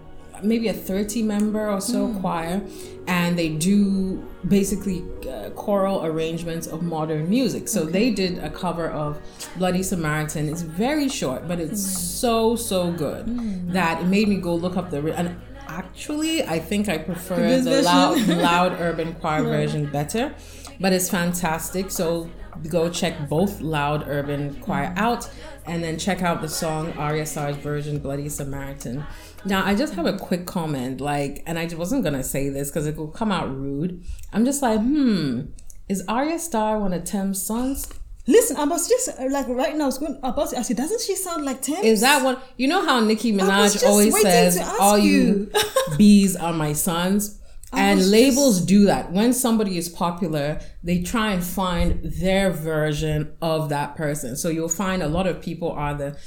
[0.43, 2.21] maybe a 30 member or so mm.
[2.21, 2.63] choir
[3.07, 7.93] and they do basically uh, choral arrangements of modern music so okay.
[7.93, 9.19] they did a cover of
[9.59, 11.97] bloody samaritan it's very short but it's mm.
[11.97, 13.73] so so good mm.
[13.73, 15.39] that it made me go look up the and
[15.69, 20.35] actually i think i prefer the loud loud urban choir version better
[20.81, 22.29] but it's fantastic so
[22.69, 25.31] go check both loud urban choir out
[25.67, 29.07] and then check out the song Ayra Starr's version bloody samaritan
[29.45, 32.87] Now, I just have a quick comment, like, and I wasn't gonna say this because
[32.87, 34.05] it will come out rude.
[34.33, 35.43] I'm just like, hmm,
[35.89, 37.89] is Ayra Starr one of Tems' sons?
[38.27, 39.85] Listen, I was just uh, like right now.
[39.85, 40.77] I was going about to ask you.
[40.77, 41.85] Doesn't she sound like Tems?
[41.85, 42.37] Is that one?
[42.59, 47.40] You know how Nicki Minaj always says, "All you you." bees are my sons."
[47.73, 49.13] And labels do that.
[49.13, 54.37] When somebody is popular, they try and find their version of that person.
[54.37, 56.19] So you'll find a lot of people are the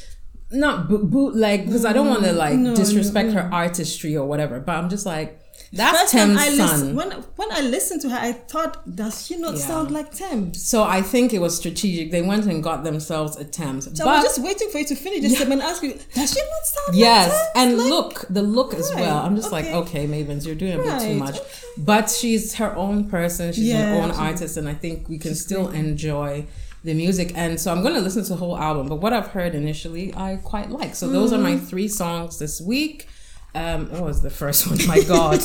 [0.52, 4.26] not boot, bootleg because I don't want to like no, disrespect no, her artistry or
[4.26, 4.60] whatever.
[4.60, 5.43] But I'm just like,
[5.76, 6.58] that's Tems' I son.
[6.58, 9.66] listened, when when I listened to her, I thought, does she not Yeah.
[9.70, 10.62] sound like Tems?
[10.72, 12.12] so I think it was strategic.
[12.12, 13.86] They went and got themselves a Tems.
[13.98, 16.34] So but I was just waiting for you to finish this and ask you, does
[16.34, 17.70] she not sound Yes, like Tems?
[17.72, 19.18] and Like- look, the look as well.
[19.26, 20.04] I'm just like, okay.
[20.04, 21.38] okay, Mavins, you're doing a bit too much.
[21.38, 21.48] okay.
[21.78, 23.52] But she's her own person.
[23.54, 24.28] She's Yeah, her own absolutely.
[24.34, 26.46] artist, and I think we can still enjoy
[26.84, 27.32] the music.
[27.36, 28.88] And so I'm going to listen to the whole album.
[28.90, 30.96] But what I've heard initially, I quite like.
[30.96, 31.66] So those are my Mm-hmm.
[31.66, 33.08] three songs this week.
[33.56, 34.80] Um, what was the first one?
[34.88, 35.40] My God.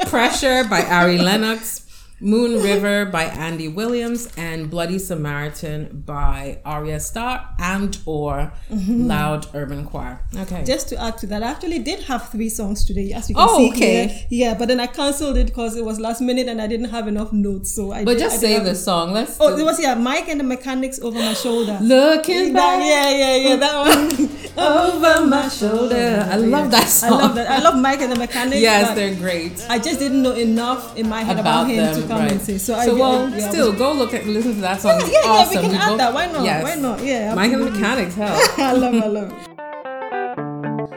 [0.08, 1.86] Pressure by Ari Lennox,
[2.20, 9.06] Moon River by Andy Williams, and Bloody Samaritan by Ayra Starr and or Mm-hmm.
[9.08, 10.20] Loud Urban Choir.
[10.36, 10.62] Okay.
[10.64, 13.46] Just to add to that, I actually did have three songs today, as you can
[13.48, 14.06] Oh, see okay.
[14.06, 14.26] here.
[14.30, 17.08] Yeah, but then I cancelled it because it was last minute and I didn't have
[17.08, 17.72] enough notes.
[17.74, 19.12] So I but did, just I did say have- the song.
[19.12, 21.78] Let's Oh, do- it was yeah, Mike and the Mechanics over my shoulder.
[21.80, 24.28] Looking That- back yeah, yeah, yeah, that one.
[24.56, 26.26] over my shoulder.
[26.30, 27.12] I love that song.
[27.12, 27.50] I love that.
[27.50, 28.60] I love Mike and the Mechanics.
[28.60, 29.64] Yes, they're great.
[29.68, 32.32] I just didn't know enough in my head about, About him them, to come right.
[32.32, 32.58] and say.
[32.58, 35.00] So, So, I, well, I, yeah, still go look at listen to that oh, song.
[35.00, 35.62] Yeah, yeah, yeah, we awesome.
[35.62, 36.14] can add both- that.
[36.14, 36.44] Why not?
[36.44, 36.62] Yes.
[36.64, 37.04] Why not?
[37.04, 37.80] Yeah, Mike and the absolutely.
[37.80, 38.14] Mechanics,
[38.56, 38.66] hell.
[38.66, 39.46] I love, I love.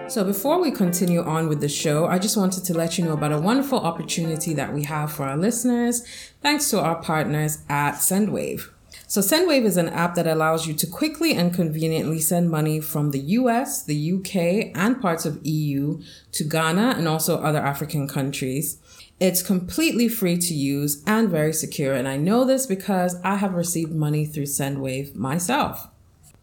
[0.09, 3.13] So, before we continue on with the show, I just wanted to let you know
[3.13, 6.03] about a wonderful opportunity that we have for our listeners,
[6.41, 8.69] thanks to our partners at Sendwave.
[9.07, 13.11] So, Sendwave is an app that allows you to quickly and conveniently send money from
[13.11, 18.79] the US, the UK, and parts of EU to Ghana and also other African countries.
[19.19, 23.53] It's completely free to use and very secure, and I know this because I have
[23.53, 25.87] received money through Sendwave myself.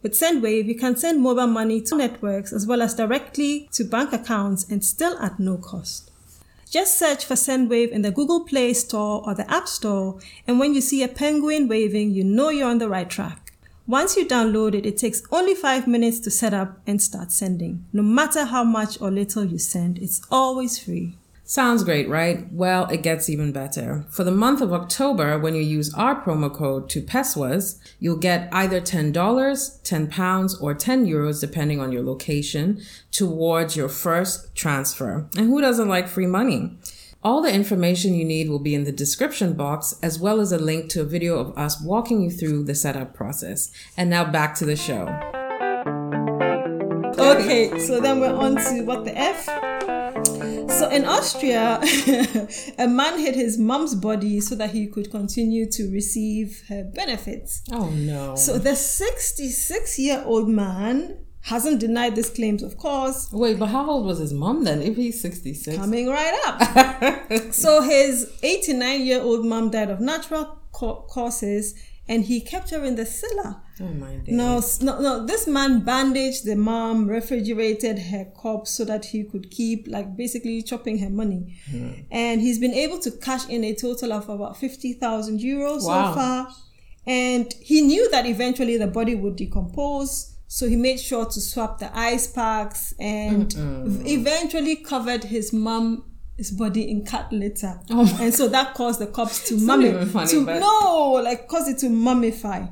[0.02, 4.12] With Sendwave, you can send mobile money to networks as well as directly to bank
[4.12, 6.09] accounts and still at no cost.
[6.70, 10.72] Just search for Sendwave in the Google Play Store or the App Store, and when
[10.72, 13.52] you see a penguin waving, you know you're on the right track.
[13.88, 17.84] Once you download it, it takes only five minutes to set up and start sending.
[17.92, 21.18] No matter how much or little you send, it's always free.
[21.50, 22.46] Sounds great, right?
[22.52, 24.04] Well, it gets even better.
[24.08, 28.48] For the month of October, when you use our promo code to PESWAS, you'll get
[28.52, 35.28] either $10, £10, or 10 euros, depending on your location, towards your first transfer.
[35.36, 36.78] And who doesn't like free money?
[37.24, 40.58] All the information you need will be in the description box, as well as a
[40.58, 43.72] link to a video of us walking you through the setup process.
[43.96, 45.08] And now back to the show.
[47.18, 49.48] Okay, so then we're on to what the F.
[50.24, 51.80] So in Austria,
[52.78, 57.62] a man hid his mom's body so that he could continue to receive her benefits.
[57.72, 58.34] Oh no.
[58.36, 63.90] So the 66 year old man hasn't denied these claims, of course, Wait, but how
[63.90, 64.82] old was his mom then?
[64.82, 65.76] If he's 66.
[65.76, 67.52] coming right up.
[67.52, 71.74] so his 89 year old mom died of natural causes
[72.10, 73.52] and he kept her in the cellar.
[73.80, 74.34] Oh my days.
[74.40, 75.12] No, no, no.
[75.26, 80.60] This man bandaged the mom, refrigerated her corpse so that he could keep, like, basically
[80.70, 81.42] chopping her money.
[81.70, 81.92] Hmm.
[82.10, 86.08] And he's been able to cash in a total of about 50,000 euros Wow.
[86.08, 86.48] so far.
[87.06, 90.12] And he knew that eventually the body would decompose.
[90.48, 96.04] So he made sure to swap the ice packs and v- eventually covered his mom.
[96.40, 100.46] His body in cat litter, Oh and so that caused the corpse to mummy to
[100.46, 102.66] but- no, like caused it to mummify.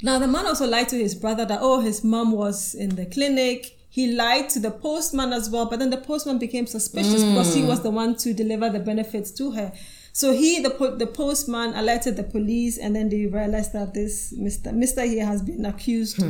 [0.00, 3.04] Now, the man also lied to his brother that, oh, his mom was in the
[3.06, 3.76] clinic.
[3.88, 7.64] He lied to the postman as well, but then the postman became suspicious because he
[7.64, 9.72] was the one to deliver the benefits to her.
[10.20, 14.32] So he, the po- the postman, alerted the police, and then they realized that this
[14.32, 16.22] Mister Mister here has been accused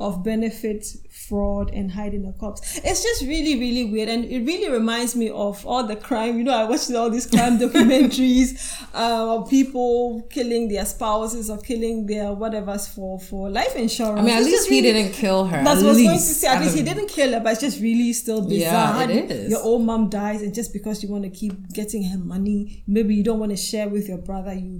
[0.00, 0.84] of benefit
[1.28, 2.80] fraud and hiding the corpse.
[2.82, 6.36] It's just really, really weird, and it really reminds me of all the crime.
[6.38, 8.48] You know, I watched all these crime documentaries
[8.92, 14.18] uh, of people killing their spouses or killing their whatever's for for life insurance.
[14.18, 15.62] I mean, at It's least he really- didn't kill her.
[15.62, 16.48] that's what I was going to say.
[16.48, 18.98] At least he didn't kill her, but it's just really still bizarre.
[19.04, 19.50] Yeah, it is.
[19.52, 23.14] Your old mom dies, and just because you want to keep getting her money, maybe
[23.14, 24.72] you don't want to share with your brother, you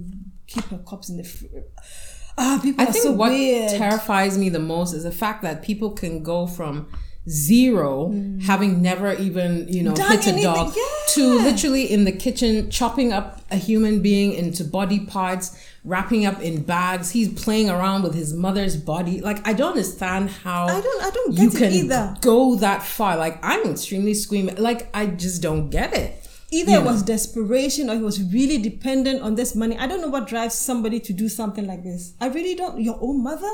[0.47, 1.23] keep her corpse in the.
[1.23, 1.45] Fr-
[2.37, 3.69] ah, people I are think so what weird.
[3.83, 6.73] terrifies me the most is the fact that people can go from
[7.27, 8.11] zero,
[8.45, 10.83] having never even, you know, Done hit a dog, yeah.
[11.15, 15.45] to literally in the kitchen chopping up a human being into body parts,
[15.83, 17.11] wrapping up in bags.
[17.11, 19.21] He's playing around with his mother's body.
[19.21, 22.17] Like I don't understand how I don't- I don't you get it can either.
[22.21, 23.15] go that far.
[23.17, 24.55] Like I'm extremely screaming.
[24.55, 26.25] Like I just don't get it.
[26.51, 29.77] Either You it was desperation or he was really dependent on this money.
[29.77, 32.13] I don't know what drives somebody to do something like this.
[32.19, 32.81] I really don't.
[32.81, 33.51] Your own mother?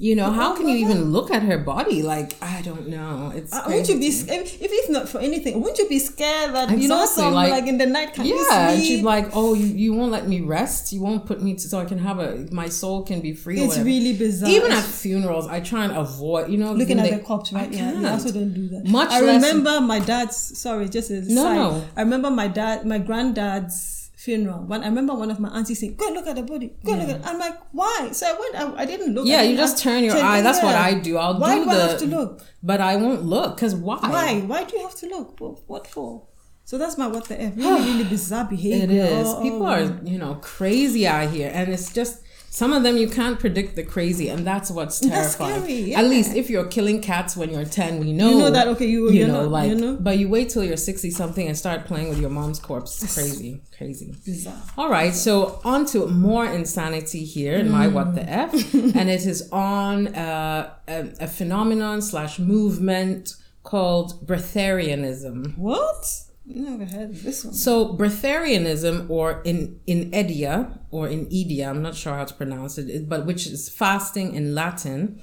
[0.00, 2.04] You know, how can you even look at her body?
[2.04, 3.32] Like, I don't know.
[3.34, 4.46] It's Uh, wouldn't you be scared?
[4.46, 7.50] If it's not for anything, wouldn't you be scared that you know Exactly, some like-
[7.50, 8.36] like, in the night can yeah,
[8.68, 8.86] and sleep?
[8.88, 10.92] she's like, "Oh, you, you won't let me rest.
[10.92, 13.58] You won't put me to, so I can have a my soul can be free."
[13.60, 14.50] It's really bizarre.
[14.50, 16.48] Even at funerals, I try and avoid.
[16.48, 17.68] You know, looking at they- the cops, right?
[17.68, 18.06] I Yeah, can't.
[18.06, 18.86] also don't do that.
[18.86, 20.36] Much I less- remember my dad's.
[20.36, 21.56] Sorry, just a No, side.
[21.56, 21.84] no.
[21.96, 23.97] I remember my dad, my granddad's
[24.28, 24.60] funeral.
[24.70, 26.68] When I remember one of my aunties saying, "Go look at the body.
[26.84, 28.10] Go and look at." I'm like, why?
[28.12, 28.54] So I went.
[28.62, 29.26] I, I didn't look.
[29.26, 30.40] Yeah, you didn't just ask- turn your eye.
[30.42, 30.74] That's what.
[30.74, 31.16] I do.
[31.16, 31.76] I'll Why do do the.
[31.76, 32.42] I have to look?
[32.62, 33.98] But I won't look because why?
[34.16, 34.40] Why?
[34.40, 35.40] Why do you have to look?
[35.40, 36.26] What, what for?
[36.64, 37.56] So that's my what the f.
[37.56, 38.84] Really, really bizarre behavior.
[38.84, 39.28] It is.
[39.28, 39.76] Oh, People oh.
[39.76, 43.76] are, you know, crazy out here, and it's just some of them you can't predict
[43.76, 45.62] the crazy, and that's what's That's terrifying.
[45.62, 48.30] scary, At least if you're killing cats when you're ten, we know.
[48.30, 49.96] You know that, okay, you- you know, not- like, you know?
[50.00, 53.02] but you wait till you're sixty something and start playing with your mom's corpse.
[53.02, 54.14] It's crazy, crazy.
[54.24, 54.54] Bizarre.
[54.76, 59.24] All right, so on to more insanity here in my what the f, and it
[59.26, 65.56] is on uh, a, a phenomenon slash movement called breatharianism.
[65.58, 66.22] What?
[66.50, 67.52] Never heard of this one.
[67.52, 73.26] So breatharianism, or in inedia or inedia, I'm not sure how to pronounce it, but
[73.26, 75.20] which is fasting in Latin,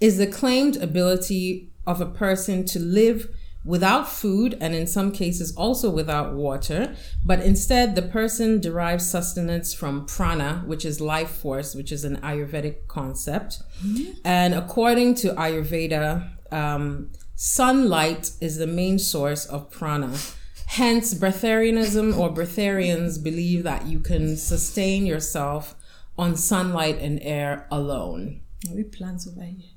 [0.00, 3.28] is the claimed ability of a person to live
[3.64, 9.74] without food and in some cases also without water, but instead the person derives sustenance
[9.74, 13.60] from prana, which is life force, which is an Ayurvedic concept.
[14.24, 20.16] And according to Ayurveda, um, sunlight is the main source of prana.
[20.68, 25.74] Hence, breatharianism or breatharians believe that you can sustain yourself
[26.18, 28.42] on sunlight and air alone.
[28.70, 29.70] We plants over here.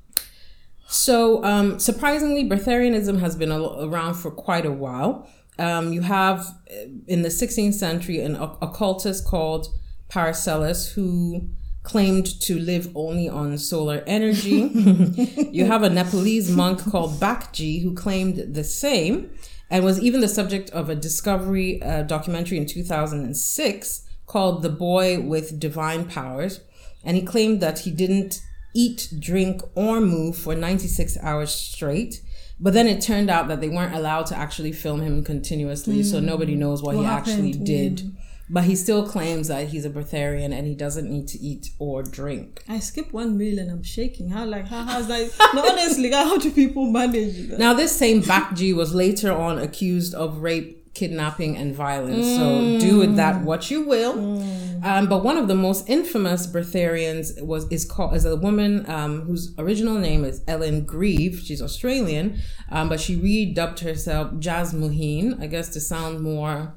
[0.88, 5.30] So, um, surprisingly, breatharianism has been around for quite a while.
[5.58, 9.67] Um, you have uh, in the 16th century an occultist called
[10.10, 11.47] Paracelsus who
[11.84, 14.67] claimed to live only on solar energy.
[15.51, 19.32] you have a Nepalese monk called Bakji who claimed the same
[19.71, 25.19] and was even the subject of a discovery uh, documentary in 2006 called The Boy
[25.21, 26.60] with Divine Powers.
[27.03, 28.41] And he claimed that he didn't
[28.75, 32.21] eat, drink, or move for 96 hours straight.
[32.60, 36.19] But then it turned out that they weren't allowed to actually film him continuously, so
[36.19, 37.65] nobody knows what, What he actually happened?
[37.65, 38.15] did.
[38.53, 42.03] But he still claims that he's a breatharian and he doesn't need to eat or
[42.03, 42.61] drink.
[42.67, 44.29] I skip one meal and I'm shaking.
[44.29, 45.31] How like how how's that?
[45.55, 47.57] no, honestly, how do people manage that?
[47.57, 52.25] Now, this same Bakji was later on accused of rape, kidnapping, and violence.
[52.25, 54.43] So do with that what you will.
[54.83, 59.21] Um, but one of the most infamous breatharians was is called is a woman um,
[59.21, 61.39] whose original name is Ellen Grieve.
[61.39, 66.73] She's Australian, um, but she redubbed herself Jasmuheen, I guess to sound more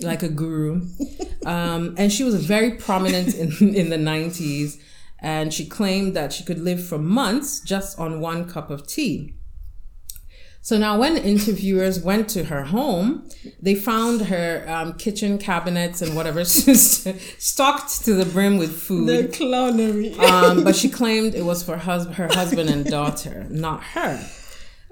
[0.00, 0.86] like a guru.
[1.44, 4.80] Um, and she was very prominent in, in the 90s.
[5.18, 9.34] And she claimed that she could live for months just on one cup of tea.
[10.62, 13.26] So now, when interviewers went to her home,
[13.62, 19.08] they found her um, kitchen cabinets and whatever stocked to the brim with food.
[19.08, 20.18] the clownery.
[20.18, 24.22] Um, but she claimed it was for hus- her husband and daughter, not her.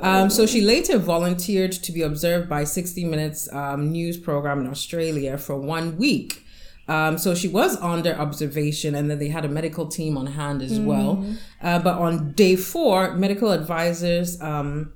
[0.00, 4.68] Um, so she later volunteered to be observed by 60 Minutes um, news program in
[4.68, 6.44] Australia for one week.
[6.86, 10.62] Um, so she was under observation, and then they had a medical team on hand
[10.62, 11.22] as well.
[11.60, 14.92] Uh, but on day four, medical advisors um,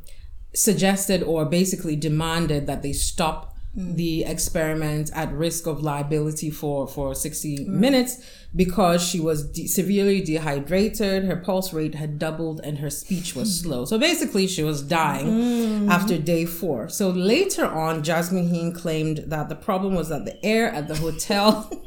[0.55, 3.97] suggested or basically demanded that they stop Mm.
[3.97, 7.67] the experiment at risk of liability for for 60 mm.
[7.69, 8.19] minutes
[8.55, 13.61] because she was de- severely dehydrated her pulse rate had doubled and her speech was
[13.63, 13.87] slow.
[13.87, 15.89] So basically she was dying mm.
[15.91, 16.91] after day four.
[16.91, 21.71] So later on jasmuheen claimed that the problem was that the air at the hotel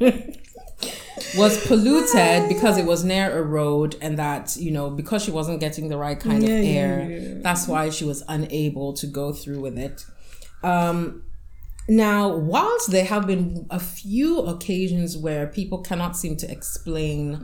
[1.36, 5.60] was polluted because it was near a road and that you know because she wasn't
[5.60, 7.34] getting the right kind Yeah, of yeah, air yeah.
[7.42, 10.04] that's why she was unable to go through with it.
[10.64, 11.22] Um
[11.88, 17.34] now whilst there have been a few occasions where people cannot seem to explain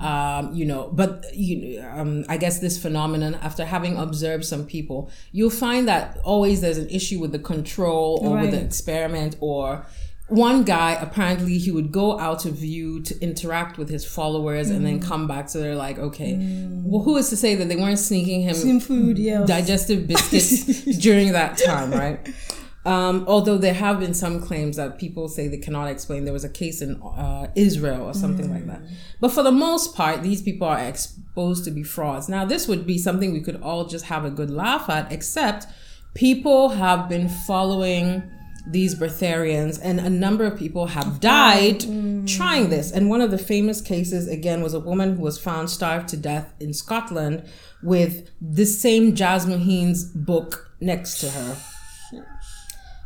[0.00, 5.10] um you know but you um i guess this phenomenon after having observed some people
[5.32, 9.84] you'll find that always there's an issue with the control or with the experiment or
[10.28, 14.86] one guy apparently he would go out of view to interact with his followers and
[14.86, 15.50] then come back.
[15.50, 16.38] So they're like okay.
[16.84, 19.44] Well who is to say that they weren't sneaking him Some food, yeah.
[19.44, 22.18] digestive biscuits during that time right
[22.84, 26.44] um, although there have been some claims that people say they cannot explain there was
[26.44, 28.82] a case in uh, israel or something like that.
[29.20, 32.28] But for the most part these people are exposed to be frauds.
[32.28, 35.66] Now this would be something we could all just have a good laugh at except
[36.14, 38.24] people have been following
[38.66, 41.80] these breatharians and a number of people have died
[42.28, 42.90] trying this.
[42.92, 46.16] And one of the famous cases again was a woman who was found starved to
[46.16, 47.44] death in scotland
[47.82, 51.56] with the same jasmuheen's book next to her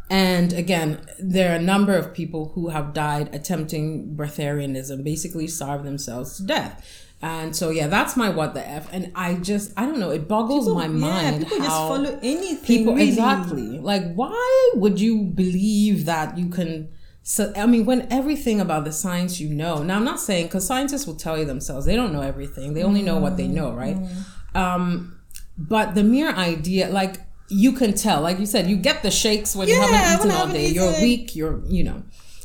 [0.09, 5.84] and again, there are a number of people who have died attempting breatharianism, basically starve
[5.84, 6.84] themselves to death.
[7.22, 8.88] And so, yeah, that's my what the f.
[8.92, 12.64] And I just, I don't know, it boggles my yeah, mind people just follow anything.
[12.64, 13.09] people really.
[13.09, 16.88] exactly like why would you believe that you can
[17.22, 20.66] so i mean when everything about the science you know now i'm not saying because
[20.66, 23.72] scientists will tell you themselves they don't know everything they only know what they know
[23.72, 23.96] right
[24.54, 25.18] um
[25.59, 29.55] but the mere idea like you can tell like you said you get the shakes
[29.55, 32.03] when you haven't eaten all day you're weak you're you know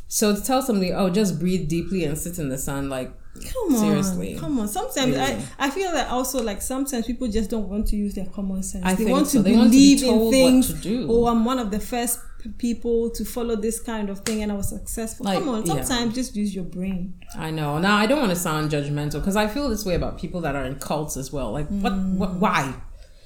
[0.07, 3.75] so to tell somebody oh just breathe deeply and sit in the sun like Come
[3.75, 4.37] on, Seriously.
[4.37, 4.67] come on.
[4.67, 5.21] Sometimes Really.
[5.21, 8.61] I, I feel that also like sometimes people just don't want to use their common
[8.61, 8.83] sense.
[8.85, 9.37] I they think want so.
[9.37, 10.67] to They want to be believe told in what things.
[10.67, 11.07] to do.
[11.09, 12.19] Oh, I'm one of the first
[12.57, 15.25] people to follow this kind of thing, and I was successful.
[15.27, 15.75] Like, come on, yeah.
[15.81, 17.13] sometimes just use your brain.
[17.37, 17.77] I know.
[17.77, 20.53] Now I don't want to sound judgmental because I feel this way about people that
[20.57, 21.53] are in cults as well.
[21.53, 22.31] Like, what, what?
[22.31, 22.39] Mm.
[22.39, 22.73] Why?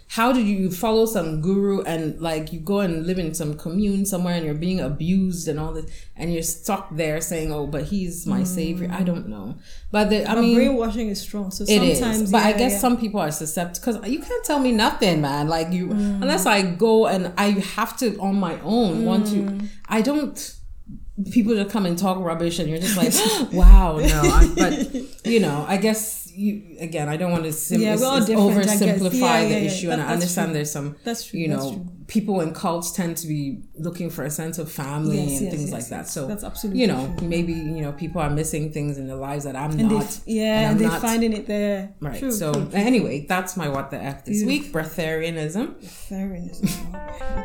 [0.07, 4.05] How do you follow some guru and like you go and live in some commune
[4.05, 5.85] somewhere and you're being abused and all this
[6.15, 9.55] and you're stuck there saying, "Oh, but he's my savior." I don't know,
[9.91, 11.99] but the, I But mean, brainwashing is strong, so it is.
[11.99, 12.31] sometimes.
[12.31, 12.77] But I guess yeah.
[12.77, 15.47] some people are susceptible because you can't tell me nothing, man.
[15.47, 16.21] Like you, Mm.
[16.21, 19.37] unless I go and I have to on my own want to.
[19.37, 19.67] Mm.
[19.89, 20.55] I don't.
[21.31, 23.13] People just come and talk rubbish, and you're just like,
[23.53, 24.21] wow, no.
[24.21, 27.07] I, but you know, I guess you again.
[27.09, 28.81] I don't want to sim- Yeah, we're all s- different, I guess.
[28.81, 29.71] oversimplify Yeah, the yeah, yeah.
[29.71, 30.53] issue, and I understand true.
[30.55, 30.95] there's some.
[31.03, 31.87] That's true, You know.
[32.07, 35.51] People in cults tend to be looking for a sense of family Yes, and yes,
[35.55, 36.07] things yes, like that.
[36.07, 37.15] So That's absolutely you know, true.
[37.15, 37.29] Mm-hmm.
[37.29, 40.03] maybe you know people are missing things in their lives that I'm and not.
[40.03, 41.93] f- yeah, I'm and they're finding it there.
[41.99, 42.19] Right.
[42.19, 44.71] True, so true, anyway, that's my what the f this week.
[44.71, 45.75] Breatharianism.
[46.11, 46.11] Enough.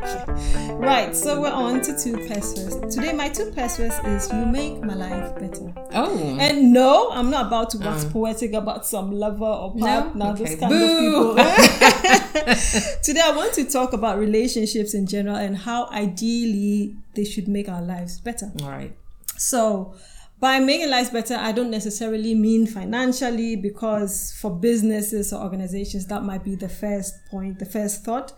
[0.03, 0.75] Okay.
[0.75, 2.95] Right, so we're on to two passwords.
[2.95, 5.73] Today, my two passwords is you make my life better.
[5.93, 6.37] Oh.
[6.41, 8.11] And no, I'm not about to wax uh.
[8.11, 10.45] poetic about some lover or partner, Okay.
[10.45, 11.31] those kind Boo.
[11.31, 11.91] of people.
[13.03, 17.69] Today, I want to talk about relationships in general and how ideally they should make
[17.69, 18.51] our lives better.
[18.63, 18.97] All right.
[19.37, 19.95] So,
[20.41, 26.23] by making lives better, I don't necessarily mean financially because for businesses or organizations, that
[26.25, 28.33] might be the first point, the first thought.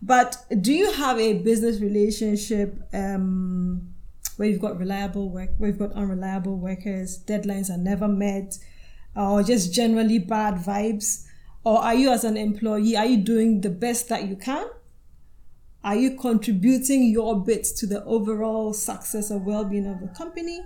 [0.00, 3.88] But do you have a business relationship um,
[4.36, 8.58] where you've got reliable work, where you've got unreliable workers, deadlines are never met,
[9.16, 11.24] or just generally bad vibes?
[11.64, 14.66] Or are you, as an employee, are you doing the best that you can?
[15.84, 20.60] Are you contributing your bit to the overall success or well being of the company?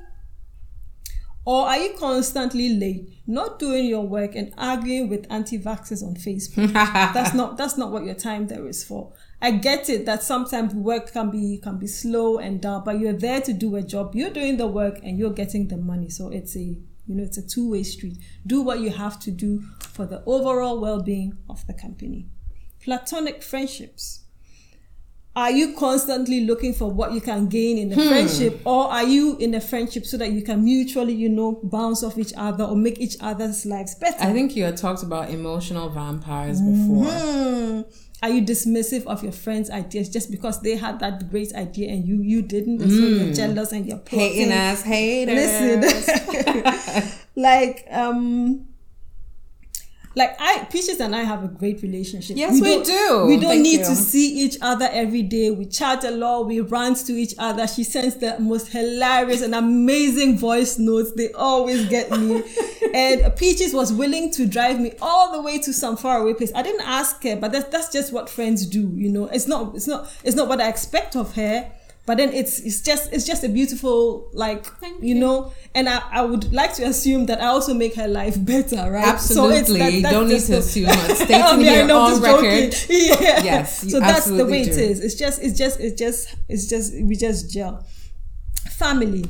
[1.45, 6.73] Or are you constantly late, not doing your work and arguing with anti-vaxxers on Facebook?
[7.13, 9.13] that's not that's not what your time there is for.
[9.41, 13.13] I get it that sometimes work can be can be slow and down, but you're
[13.13, 14.15] there to do a job.
[14.15, 16.11] You're doing the work and you're getting the money.
[16.11, 16.77] So it's a
[17.13, 18.17] you know it's a two-way street.
[18.47, 22.27] Do what you have to do for the overall well-being of the company.
[22.81, 24.25] Platonic friendships
[25.35, 29.37] are you constantly looking for what you can gain in a friendship or are you
[29.39, 32.77] in a friendship so that you can mutually you know bounce off each other or
[32.77, 37.07] make each other's lives better I think you had talked about emotional vampires before.
[37.07, 37.81] Hmm.
[38.23, 42.07] Are you dismissive of your friends ideas just because they had that great idea and
[42.07, 44.31] you you didn't and so you're jealous and you're plotting?
[44.31, 45.35] Hating ass haters.
[45.83, 48.67] listen like um
[50.15, 52.37] like I Peaches and I have a great relationship.
[52.37, 53.25] Yes, we don't- do.
[53.27, 53.85] We don't Thank need you.
[53.85, 55.51] to see each other every day.
[55.51, 56.47] We chat a lot.
[56.47, 57.67] We rant to each other.
[57.67, 61.13] She sends the most hilarious and amazing voice notes.
[61.13, 62.43] They always get me.
[62.95, 66.53] and Peaches was willing to drive me all the way to some faraway place.
[66.55, 68.93] I didn't ask her, but that's that's just what friends do.
[68.95, 71.71] You know, it's not it's not it's not what I expect of her.
[72.05, 76.03] But then it's it's just it's just a beautiful like Thank you know, and I,
[76.11, 79.07] I would like to assume that I also make her life better, right?
[79.07, 79.79] Absolutely.
[79.79, 80.87] that- that's Don't need to assume.
[80.91, 82.51] It's stated I mean, I here on just joking.
[82.51, 82.75] record.
[83.23, 83.43] Yeah.
[83.45, 84.81] Yes, so that's the way it do.
[84.81, 84.99] is.
[85.01, 87.87] It's just it's just it's just it's just we just gel.
[88.71, 89.25] Family.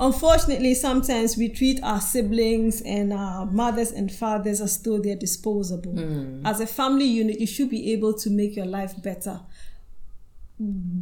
[0.00, 5.92] Unfortunately, sometimes we treat our siblings and our mothers and fathers as though they're disposable.
[5.92, 6.44] Hmm.
[6.44, 9.40] As a family unit, you should be able to make your life better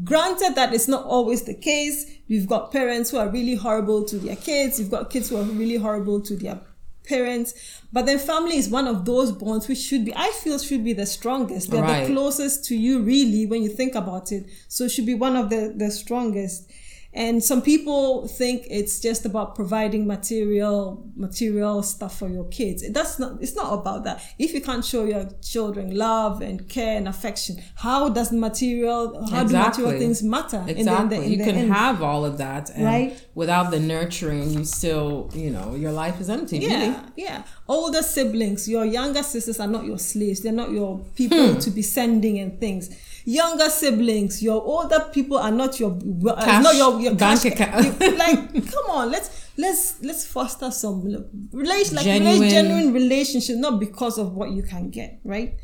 [0.05, 2.11] granted that it's not always the case.
[2.28, 4.80] We've got parents who are really horrible to their kids.
[4.80, 6.61] You've got kids who are really horrible to their
[7.05, 7.55] parents.
[7.92, 10.92] But then family is one of those bonds which should be, I feel, should be
[10.92, 11.70] the strongest.
[11.70, 12.07] They're Right.
[12.07, 14.46] the closest to you, really, when you think about it.
[14.68, 16.70] So it should be one of the, the strongest.
[17.15, 22.83] And some people think it's just about providing material, material stuff for your kids.
[22.91, 24.23] That's not, it's not about that.
[24.39, 29.45] If you can't show your children love and care and affection, how does material, how
[29.45, 30.65] do material things matter?
[30.67, 31.25] in the- in the- Exactly.
[31.27, 31.73] in you can end?
[31.73, 33.15] have all of that, and Right.
[33.35, 36.59] without the nurturing, you still, you know, your life is empty.
[36.59, 36.95] Yeah, Really.
[37.17, 37.43] yeah.
[37.69, 40.41] Older siblings, your younger sisters are not your slaves.
[40.41, 41.59] They're not your people Hmm.
[41.59, 42.89] to be sending and things.
[43.25, 45.93] Younger siblings, your older people are not your
[46.27, 48.01] uh, Cash, not your, your bank account.
[48.18, 51.05] like, come on, let's let's let's foster some
[51.53, 55.20] relation, like Genuine- genuine, genuine relationship, not because of what you can get.
[55.25, 55.55] Right?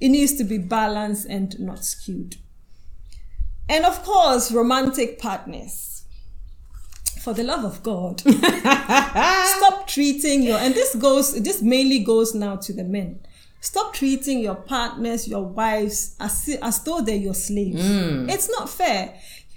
[0.00, 2.36] It needs to be balanced and not skewed.
[3.68, 5.94] And of course, romantic partners.
[7.20, 12.56] For the love of God, stop treating your and this goes this mainly goes now
[12.56, 13.20] to the men
[13.60, 17.82] stop treating your partners your wives as as though they're your slaves.
[18.30, 19.14] It's not fair.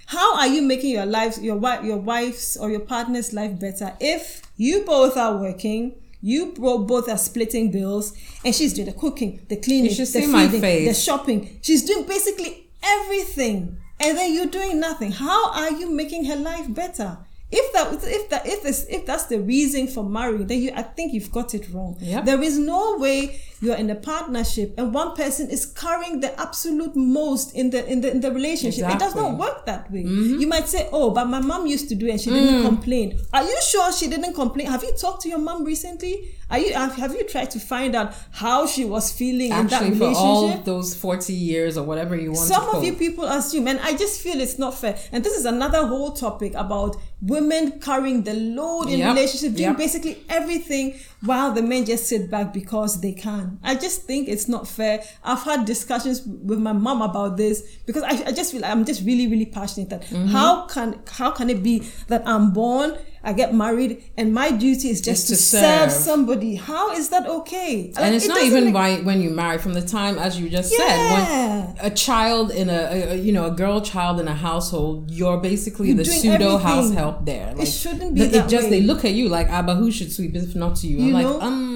[0.08, 3.94] How are you making your life your wife your wife's or your partner's life better
[4.00, 8.14] if you both are working you bo- both are splitting bills
[8.46, 11.60] and she's doing the cooking the cleaning the feeding, the shopping?
[11.62, 15.12] She's doing basically everything and then you're doing nothing.
[15.12, 17.18] How are you making her life better?
[17.52, 20.82] If that if that if this if that's the reason for marrying then you i
[20.84, 21.98] think you've got it wrong.
[22.00, 22.24] Yep.
[22.26, 26.96] there is no way you're in a partnership and one person is carrying the absolute
[26.96, 28.90] most in the in the in the relationship.
[28.90, 30.04] It does not work that way.
[30.04, 30.40] Mm-hmm.
[30.40, 32.66] You might say oh but my mom used to do it and she didn't mm.
[32.66, 33.20] complain.
[33.34, 34.68] Are you sure she didn't complain?
[34.68, 36.36] Have you talked to your mom recently?
[36.50, 39.74] Are you have, have you tried to find out how she was feeling in that
[39.84, 40.18] Actually, for relationship?
[40.20, 43.96] all those forty years or whatever you want some of you people assume and i
[43.96, 44.98] just feel it's not fair.
[45.12, 49.70] And this is another whole topic about women carrying the load in Yep, relationship doing
[49.70, 49.78] yep.
[49.78, 54.48] basically everything while the men just sit back because they can i just think it's
[54.48, 58.62] not fair i've had discussions with my mom about this because i, I just feel
[58.62, 60.28] like i'm just really really passionate that Mm-hmm.
[60.28, 64.90] how can how can it be that i'm born I get married, and my duty
[64.90, 65.92] is just, Just to, to serve.
[65.92, 65.92] serve.
[65.92, 66.56] somebody.
[66.56, 67.92] How is that okay?
[67.96, 70.50] Like, and it's it not even by when you marry from the time as you
[70.50, 70.88] just Yeah.
[70.88, 72.82] said when a child in a,
[73.12, 76.92] a- you know a girl child in a household you're basically You're the pseudo house
[76.94, 78.70] help there like shouldn't be the- it just way.
[78.72, 81.22] they look at you like abba who should sweep if not to you, You i'm
[81.22, 81.34] know?
[81.38, 81.71] like um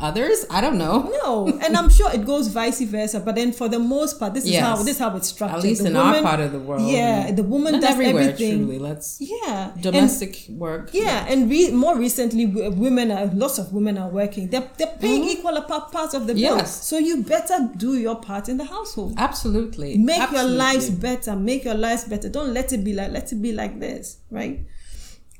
[0.00, 3.20] others i don't know No, and I'm sure it goes vice versa.
[3.20, 4.62] But then for the most part, this is Yes.
[4.66, 5.58] how this is how it's structured.
[5.58, 8.58] at least The in our part of the world Yeah, the woman does everywhere everything.
[8.58, 10.32] truly let's Yeah, and- domestic
[10.64, 12.44] work yeah, and re- more recently,
[12.86, 14.48] women are lots of women are working.
[14.52, 16.50] They're they're paying equal pa- parts of the bill.
[16.56, 16.58] Mm-hmm.
[16.66, 16.86] Yes.
[16.90, 19.14] So you better do your part in the household.
[19.28, 21.32] absolutely Make your lives better.
[21.36, 22.28] Make your lives better.
[22.28, 24.56] Don't let it be like let it be like this, right?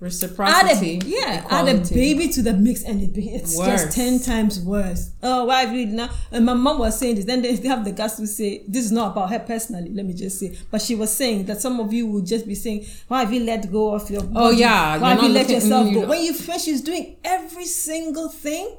[0.00, 3.82] Add a, reciprocity yeah, add a baby to the mix and it, be- it's Worse.
[3.84, 5.10] just 10 times worse.
[5.22, 6.08] Oh, why have you now?
[6.32, 7.26] And my mom was saying this.
[7.26, 10.06] Then they, they have the guts to say, this is not about her personally, let
[10.06, 10.56] me just say.
[10.70, 13.44] But she was saying that some of you will just be saying, why have you
[13.44, 14.34] let go of your body?
[14.36, 16.00] Oh, yeah, Why have you let looking- yourself you go?
[16.02, 18.76] know- When you when she's doing every single thing,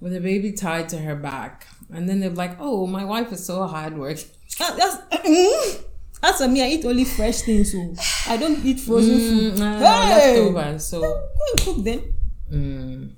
[0.00, 3.44] with a baby tied to her back and then they're like oh my wife is
[3.44, 4.24] so hard working
[4.58, 5.84] uh, that's, mm,
[6.22, 7.72] as for me, I eat only fresh things.
[7.72, 7.94] So
[8.30, 9.54] I don't eat frozen food.
[9.54, 10.40] Mm, uh, Hey!
[10.40, 13.16] leftovers so Go and cook them.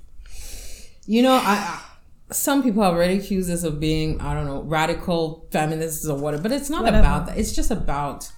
[1.05, 1.83] You know, I, I
[2.31, 6.43] some people have already accused us of being, I don't know, radical feminists or whatever,
[6.43, 6.99] but it's not Whatever.
[6.99, 7.37] about that.
[7.37, 8.31] It's just about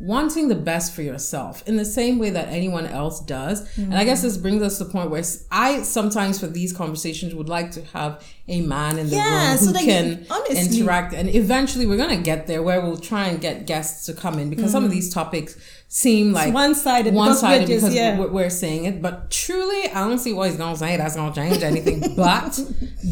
[0.00, 3.76] wanting the best for yourself in the same way that anyone else does.
[3.76, 7.34] And I guess this brings us to the point where I sometimes for these conversations
[7.34, 11.14] would like to have a man in the Yeah, room who can honestly- interact.
[11.14, 14.38] And eventually we're going to get there where we'll try and get guests to come
[14.38, 14.94] in because some of mm.
[14.94, 15.56] these topics
[15.88, 18.18] seem like one-sided because one-sided just- because yeah.
[18.18, 21.34] we're, we're saying it, but truly, I don't see what he's gonna say that's gonna
[21.34, 22.14] change anything.
[22.16, 22.60] but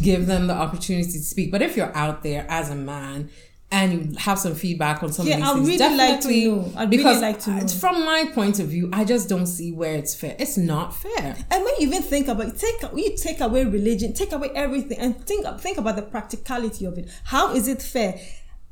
[0.03, 1.51] give them the opportunity to speak.
[1.51, 3.31] But if you're out there as a man
[3.71, 6.29] and you have some feedback on some Yeah, of these I'd things, really like to
[6.29, 6.73] know.
[6.77, 7.67] I'd really like to know.
[7.67, 10.37] from my point of view, I just don't see where it's fair.
[10.39, 11.37] It's not fair.
[11.51, 14.99] And when you even think about it, take you take away religion, take away everything,
[14.99, 17.11] and think think about the practicality of it.
[17.25, 18.21] How is it fair?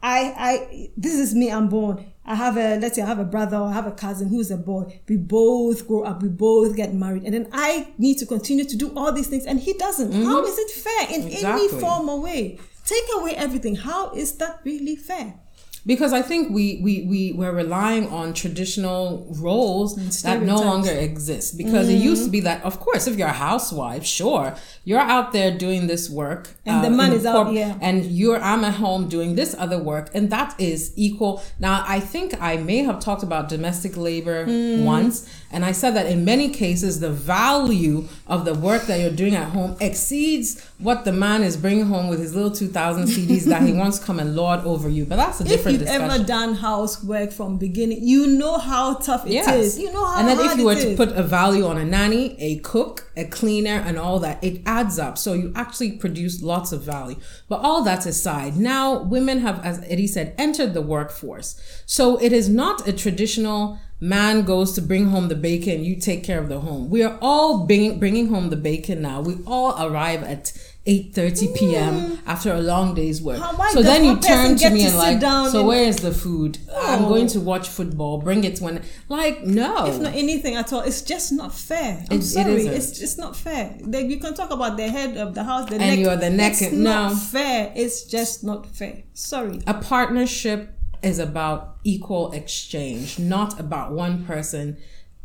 [0.01, 1.51] I I this is me.
[1.51, 2.13] I'm born.
[2.25, 4.51] I have a let's say I have a brother or I have a cousin who's
[4.53, 5.01] a boy.
[5.09, 6.23] We both grow up.
[6.23, 9.45] We both get married, and then I need to continue to do all these things,
[9.45, 10.13] and he doesn't.
[10.13, 10.47] How mm-hmm.
[10.47, 12.61] is it fair in any form or way?
[12.85, 13.77] Take away everything.
[13.77, 15.41] How is that really fair?
[15.87, 21.59] Because I think we we we we're relying on traditional roles that no longer exist
[21.59, 24.55] because it used to be that of course if you're a housewife sure
[24.85, 27.77] you're out there doing this work uh, And the man in is out, yeah.
[27.89, 32.01] and you're I'm at home doing this other work and that is equal now I
[32.01, 34.85] think I may have talked about domestic labor Hmm.
[34.85, 35.15] once
[35.53, 39.35] and I said that in many cases the value of the work that you're doing
[39.43, 43.63] at home exceeds what the man is bringing home with his little 2000 cedis that
[43.63, 46.25] he wants to come and lord over you but that's a different you've discussion ever
[46.25, 49.47] done housework from beginning, you know how tough it is.
[49.47, 49.79] Yes.
[49.79, 50.97] You know how and then if you were to is.
[50.97, 54.99] put a value on a nanny, a cook, a cleaner, and all that, it adds
[54.99, 55.19] up.
[55.19, 57.17] So you actually produce lots of value.
[57.49, 61.61] But all that aside, now women have, as Eddie said, entered the workforce.
[61.87, 66.23] So it is not a traditional man goes to bring home the bacon, you take
[66.23, 66.91] care of the home.
[66.91, 69.23] We are all bringing, bringing home the bacon now.
[69.23, 70.53] We all arrive at
[70.87, 72.19] 8.30 p.m.
[72.27, 73.39] after a long day's work.
[73.39, 73.57] Mm.
[73.57, 75.97] How- so then you turn to me and sit like, down so and- where is
[75.97, 76.59] the food?
[76.77, 78.19] I'm going to watch football.
[78.19, 79.87] Bring it when, like, no.
[79.87, 80.81] If not anything at all.
[80.83, 82.05] It's just not fair.
[82.11, 82.55] I'm It- it sorry.
[82.57, 82.73] isn't.
[82.75, 83.75] it's it's not fair.
[83.81, 85.99] They, you can talk about the head of the house, the And neck.
[86.01, 87.17] you're the neck It's and- not no.
[87.19, 87.73] fair.
[87.75, 89.05] It's just not fair.
[89.15, 89.61] Sorry.
[89.67, 90.71] a partnership
[91.03, 94.77] is about equal exchange, not about one person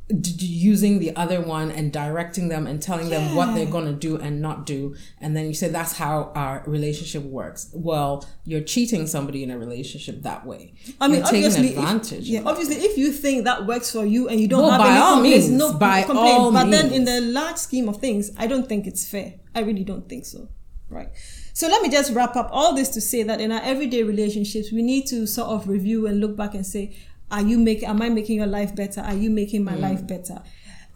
[0.09, 3.93] d- using the other one and directing them and telling them what they're going to
[3.93, 4.95] do and not do.
[5.21, 7.69] And then you say that's how our relationship works.
[7.73, 10.73] Well, you're cheating somebody in a relationship that way.
[10.99, 12.25] I mean, you're taking obviously, if- advantage.
[12.27, 14.89] yeah, obviously, if you think that works for you and you don't Well, have by
[14.89, 16.37] any all complaints, means, no by complaint.
[16.39, 19.35] all but then, in the large scheme of things, I don't think it's fair.
[19.53, 20.49] I really don't think so.
[20.89, 21.09] Right.
[21.53, 24.71] So let me just wrap up all this to say that in our everyday relationships,
[24.71, 26.95] we need to sort of review and look back and say,
[27.31, 27.87] are you making?
[27.89, 29.01] Am I making your life better?
[29.01, 29.81] Are you making my Mm.
[29.81, 30.41] life better?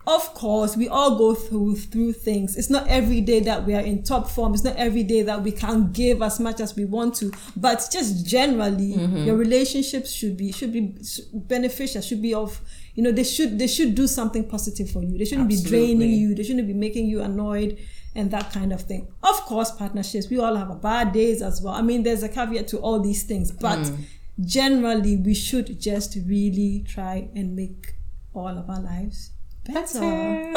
[0.06, 2.58] Of course, we all go through through things.
[2.58, 4.54] It's not every day that we are in top form.
[4.54, 7.32] It's not every day that we can give as much as we want to.
[7.56, 9.24] But just generally, Mm-hmm.
[9.28, 10.94] your relationships should be should be
[11.34, 12.02] beneficial.
[12.02, 12.60] Should be of
[12.96, 15.18] you know they should they should do something positive for you.
[15.18, 16.36] They shouldn't be draining you.
[16.36, 17.78] They shouldn't be making you annoyed
[18.16, 19.08] and that kind of thing.
[19.24, 20.30] Of course, partnerships.
[20.30, 21.74] We all have bad days as well.
[21.74, 23.98] I mean, there's a caveat to all these things, but Mm.
[24.40, 27.96] Generally, we should just really try and make
[28.34, 29.32] all of our lives
[29.66, 30.00] better.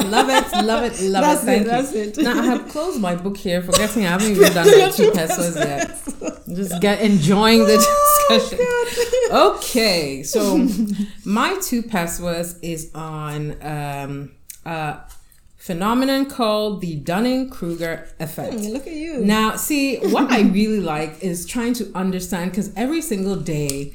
[0.05, 1.47] Love it, love it, love That's it.
[1.47, 1.70] Thank it, you.
[1.70, 2.16] that's it.
[2.18, 5.57] Now I have closed my book here, forgetting I haven't even done my two pesos
[5.57, 5.99] yet.
[6.49, 7.77] Just get enjoying the
[8.29, 8.66] discussion.
[9.31, 10.66] okay, so
[11.24, 14.33] my two pesos is on um,
[14.64, 15.01] a
[15.67, 18.55] phenomenon called the Dunning Kruger effect.
[18.55, 19.19] Hmm, look at you.
[19.25, 23.95] Now, see, what I really like is trying to understand because every single day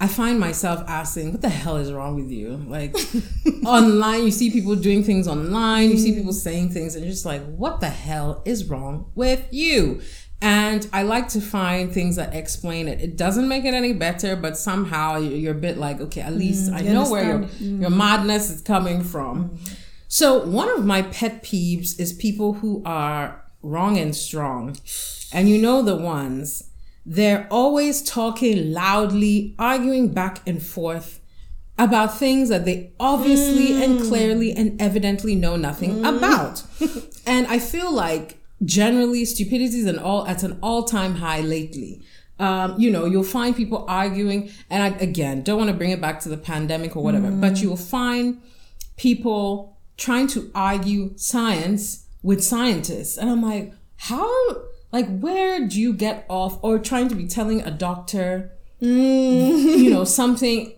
[0.00, 2.64] I find myself asking, what the hell is wrong with you?
[2.66, 2.96] Like,
[3.64, 6.16] online, you see people doing things online, you see mm.
[6.16, 10.00] people saying things, and you're just like, what the hell is wrong with you?
[10.40, 13.00] And I like to find things that explain it.
[13.00, 16.34] It doesn't make it any better, but somehow you- you're a bit like, okay, at
[16.34, 17.80] least mm, I you know where your, understand.
[17.80, 17.96] your mm.
[17.96, 19.56] madness is coming from.
[20.12, 24.76] So one of my pet peeves is people who are wrong and strong.
[25.32, 26.68] And you know the ones.
[27.06, 31.20] They're always talking loudly, arguing back and forth
[31.78, 34.08] about things that they obviously and hmm.
[34.08, 36.04] clearly and evidently know nothing hmm.
[36.04, 36.62] about.
[37.26, 42.02] and I feel like generally stupidity is an all at an all-time high lately.
[42.38, 46.02] Um, you know, you'll find people arguing, and I, again, don't want to bring it
[46.02, 47.64] back to the pandemic or whatever, but hmm.
[47.64, 48.42] you'll find
[48.98, 53.16] people trying to argue science with scientists.
[53.16, 54.30] And I'm like, how,
[54.90, 56.58] like, where do you get off?
[56.62, 59.78] Or trying to be telling a doctor, mm.
[59.78, 60.74] you know, something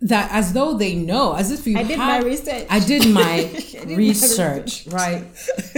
[0.00, 2.66] that as though they know, as if you I did have- my research.
[2.70, 5.24] I did my did my research, right?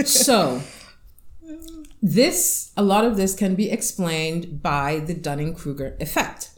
[0.05, 0.61] So,
[2.01, 6.49] this, a lot of this can be explained by the Dunning Kruger effect.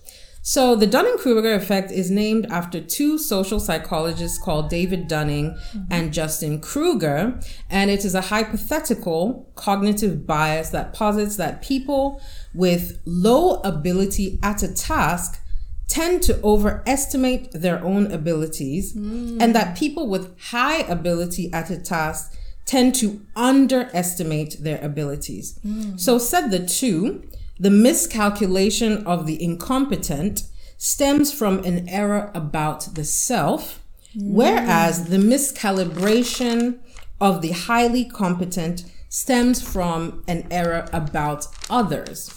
[0.45, 5.83] So, the Dunning Kruger effect is named after two social psychologists called David Dunning mm-hmm.
[5.89, 7.39] and Justin Kruger,
[7.69, 12.21] and it is a hypothetical cognitive bias that posits that people
[12.53, 15.41] with low ability at a task
[15.87, 19.41] tend to overestimate their own abilities, mm.
[19.41, 25.57] and that people with high ability at a task tend to underestimate their abilities.
[25.65, 25.97] Mm.
[25.97, 27.23] So, said the two,
[27.63, 30.43] the miscalculation of the incompetent
[30.77, 33.81] stems from an error about the self,
[34.13, 36.79] whereas the miscalibration
[37.21, 42.29] of the highly competent stems from an error about others.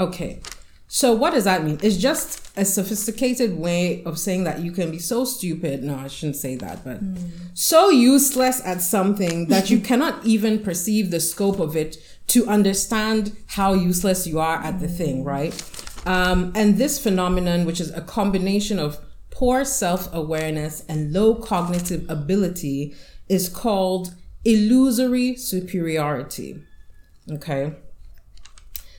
[0.00, 0.40] Okay.
[0.88, 1.78] So what does that mean?
[1.80, 5.84] It's just a sophisticated way of saying that you can be so stupid.
[5.84, 7.14] No, I shouldn't say that, but hmm.
[7.54, 11.96] so useless at something that you cannot even perceive the scope of it
[12.28, 15.54] to understand how useless you are at the thing, right?
[16.06, 18.98] Um, and this phenomenon, which is a combination of
[19.30, 22.94] poor self awareness and low cognitive ability,
[23.28, 24.14] is called
[24.44, 26.62] illusory superiority.
[27.30, 27.74] Okay.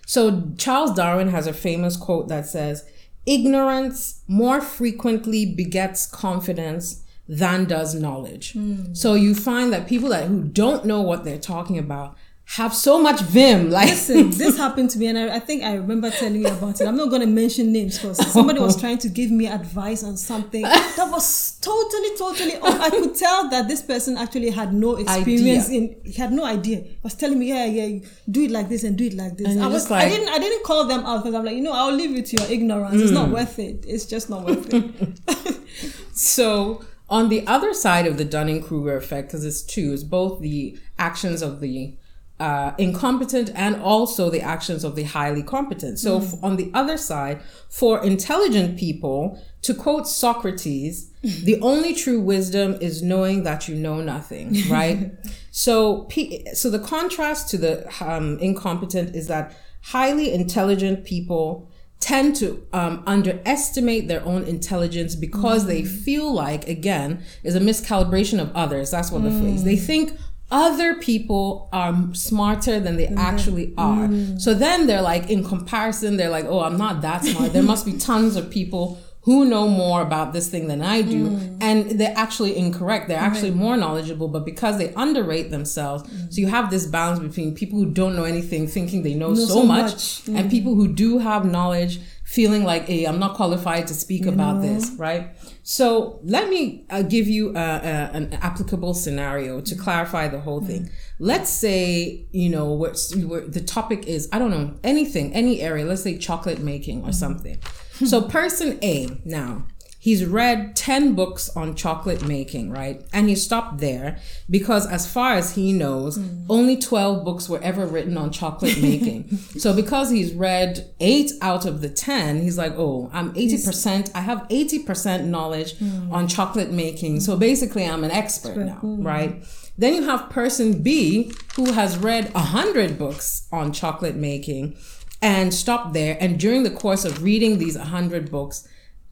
[0.05, 2.85] So Charles Darwin has a famous quote that says,
[3.25, 8.53] Ignorance more frequently begets confidence than does knowledge.
[8.53, 8.95] Mm.
[8.95, 12.17] So you find that people that who don't know what they're talking about
[12.55, 13.71] have so much vim.
[13.71, 16.79] Like listen, this happened to me, and I, I, think I remember telling you about
[16.79, 16.87] it.
[16.87, 20.17] I'm not going to mention names because somebody was trying to give me advice on
[20.17, 22.79] something that was totally, totally off.
[22.79, 25.81] I could tell that this person actually had no experience idea.
[25.81, 25.95] in.
[26.03, 26.81] He had no idea.
[26.81, 27.99] He was telling me, yeah, yeah,
[28.29, 29.47] do it like this and do it like this.
[29.47, 31.63] And I was, like, I didn't, I didn't call them out because I'm like, you
[31.63, 32.95] know, I'll leave you to your ignorance.
[32.95, 33.01] Mm.
[33.01, 33.33] It's not mm.
[33.33, 33.83] worth it.
[33.87, 35.59] It's just not worth it.
[36.13, 36.85] so.
[37.09, 40.79] On the other side of the Dunning Kruger effect, because it's two, is both the
[40.97, 41.95] actions of the
[42.39, 45.99] uh, incompetent and also the actions of the highly competent.
[45.99, 46.33] So, mm.
[46.33, 52.73] f- on the other side, for intelligent people, to quote Socrates, the only true wisdom
[52.81, 55.11] is knowing that you know nothing, right?
[55.51, 61.69] so, P- so the contrast to the um, incompetent is that highly intelligent people
[61.99, 65.67] tend to um, underestimate their own intelligence because mm.
[65.67, 68.91] they feel like, again, is a miscalibration of others.
[68.91, 69.31] That's what mm.
[69.31, 69.63] the phrase.
[69.63, 70.17] They think
[70.51, 73.17] other people are smarter than they mm-hmm.
[73.17, 74.07] actually are.
[74.07, 74.39] Mm.
[74.39, 77.53] So then they're like, in comparison, they're like, oh, I'm not that smart.
[77.53, 81.29] there must be tons of people who know more about this thing than I do.
[81.29, 81.57] Mm.
[81.61, 83.07] And they're actually incorrect.
[83.07, 83.59] They're actually right.
[83.59, 86.31] more knowledgeable, but because they underrate themselves, mm.
[86.31, 89.35] so you have this balance between people who don't know anything thinking they know, know
[89.35, 90.23] so, so, much, much.
[90.25, 90.39] Mm.
[90.39, 94.61] and people who do have knowledge feeling like, hey, I'm not qualified to speak about
[94.61, 95.29] this, right?
[95.63, 100.59] So let me uh, give you a, a, an applicable scenario to clarify the whole
[100.59, 100.89] thing.
[101.19, 106.03] Let's say, you know, what the topic is, I don't know, anything, any area, let's
[106.03, 107.59] say chocolate making or something.
[108.05, 109.65] so person A now,
[110.03, 113.01] he's read 10 books on chocolate making, right?
[113.13, 116.45] And he stopped there because, as far as he knows, mm.
[116.49, 119.37] only 12 books were ever written on chocolate making.
[119.57, 124.19] so, because he's read eight out of the 10, he's like, oh, I'm 80%, I
[124.19, 126.11] have 80% knowledge mm.
[126.11, 127.21] on chocolate making.
[127.21, 129.05] So, basically, I'm an expert now, mm.
[129.05, 129.41] right?
[129.77, 134.75] Then you have person B who has read 100 books on chocolate making
[135.21, 136.17] and stopped there.
[136.19, 138.67] And during the course of reading these 100 books,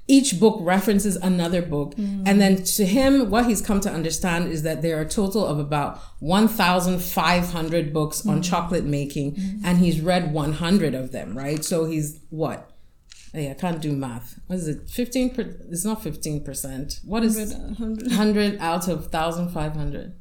[0.07, 1.95] each book references another book.
[1.95, 2.23] Mm.
[2.27, 5.45] And then to him, what he's come to understand is that there are a total
[5.45, 8.29] of about 1,500 books mm.
[8.29, 9.61] on chocolate making, mm.
[9.63, 11.63] and he's read 100 of them, right?
[11.63, 12.69] So he's what?
[13.33, 14.39] Hey, I can't do math.
[14.47, 14.89] What is it?
[14.89, 17.05] 15 per, it's not 15%.
[17.05, 18.07] What is 100, 100.
[18.07, 20.13] 100 out of 1,500?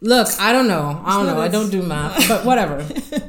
[0.00, 1.02] Look, I don't know.
[1.04, 1.40] I don't know.
[1.40, 2.78] I don't do math, but whatever.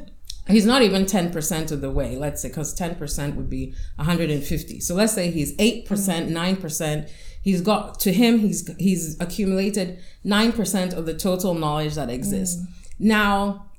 [0.50, 4.80] he's not even 10% of the way, let's say, because 10% would be 150.
[4.80, 6.58] So let's say he's 8%, percent 9%.
[6.58, 7.10] Mm.
[7.42, 12.62] He's got, to him, he's, he's accumulated 9% of the total knowledge that exists.
[12.62, 12.66] Mm.
[12.98, 13.70] Now,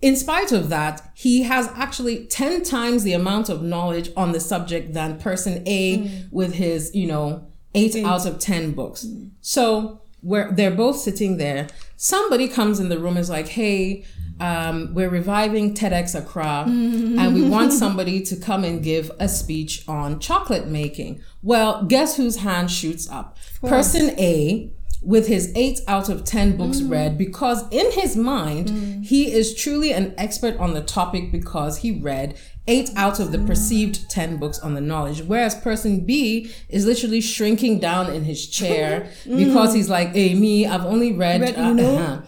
[0.00, 4.40] in spite of that, he has actually 10 times the amount of knowledge on the
[4.40, 6.32] subject than person A mm.
[6.32, 9.04] with his, you know, eight, eight, out of 10 books.
[9.04, 9.30] Mm.
[9.40, 14.04] So where they're both sitting there, somebody comes in the room and is like, hey,
[14.40, 19.84] um, we're reviving TEDx Accra and we want somebody to come and give a speech
[19.86, 21.22] on chocolate making.
[21.42, 23.36] Well, guess whose hand shoots up?
[23.60, 24.72] Person A
[25.02, 26.90] with his eight out of 10 books mm.
[26.90, 29.04] read because in his mind, mm.
[29.04, 32.36] he is truly an expert on the topic because he read
[32.68, 35.22] eight out of the perceived 10 books on the knowledge.
[35.22, 39.36] Whereas person B is literally shrinking down in his chair mm.
[39.38, 41.96] because he's like, hey, me, I've only read, read uh, you know?
[41.96, 42.22] uh-huh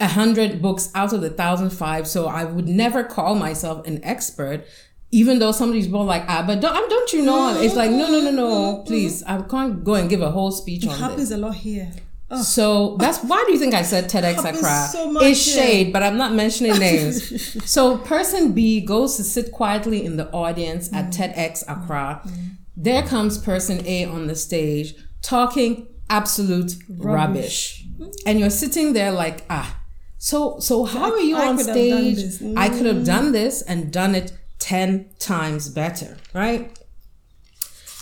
[0.00, 2.06] a hundred books out of the thousand five.
[2.06, 4.64] So I would never call myself an expert,
[5.10, 7.60] even though somebody's more like, ah, but don't, don't you know?
[7.60, 9.22] It's like, no, no, no, no, please.
[9.24, 11.38] I can't go and give a whole speech it on happens this.
[11.38, 11.90] a lot here.
[12.30, 12.42] Oh.
[12.42, 14.88] So that's why do you think I said TEDx Accra?
[14.92, 17.70] So it's shade, but I'm not mentioning names.
[17.70, 21.16] so person B goes to sit quietly in the audience at mm.
[21.16, 22.20] TEDx Accra.
[22.26, 22.56] Mm.
[22.76, 27.84] There comes person A on the stage talking absolute rubbish.
[27.98, 28.14] rubbish.
[28.26, 29.77] And you're sitting there like, ah,
[30.18, 32.18] so so how are you I on stage?
[32.18, 32.58] Mm.
[32.58, 36.76] I could have done this and done it 10 times better, right?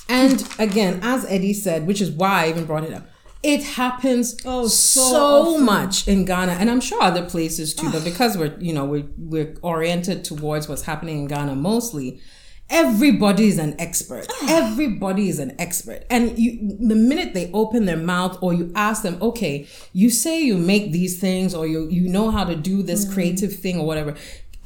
[0.08, 3.08] And again, as Eddie said, which is why I even brought it up,
[3.42, 7.90] it happens oh, so, so much in Ghana, and I'm sure other places too.
[7.92, 12.20] but because we're you know we're we're oriented towards what's happening in Ghana mostly,
[12.70, 14.26] everybody is an expert.
[14.30, 14.46] Ah.
[14.48, 16.04] Everybody is an expert.
[16.10, 20.42] And you, the minute they open their mouth or you ask them, okay, you say
[20.42, 23.14] you make these things or you, you know how to do this mm.
[23.14, 24.14] creative thing or whatever.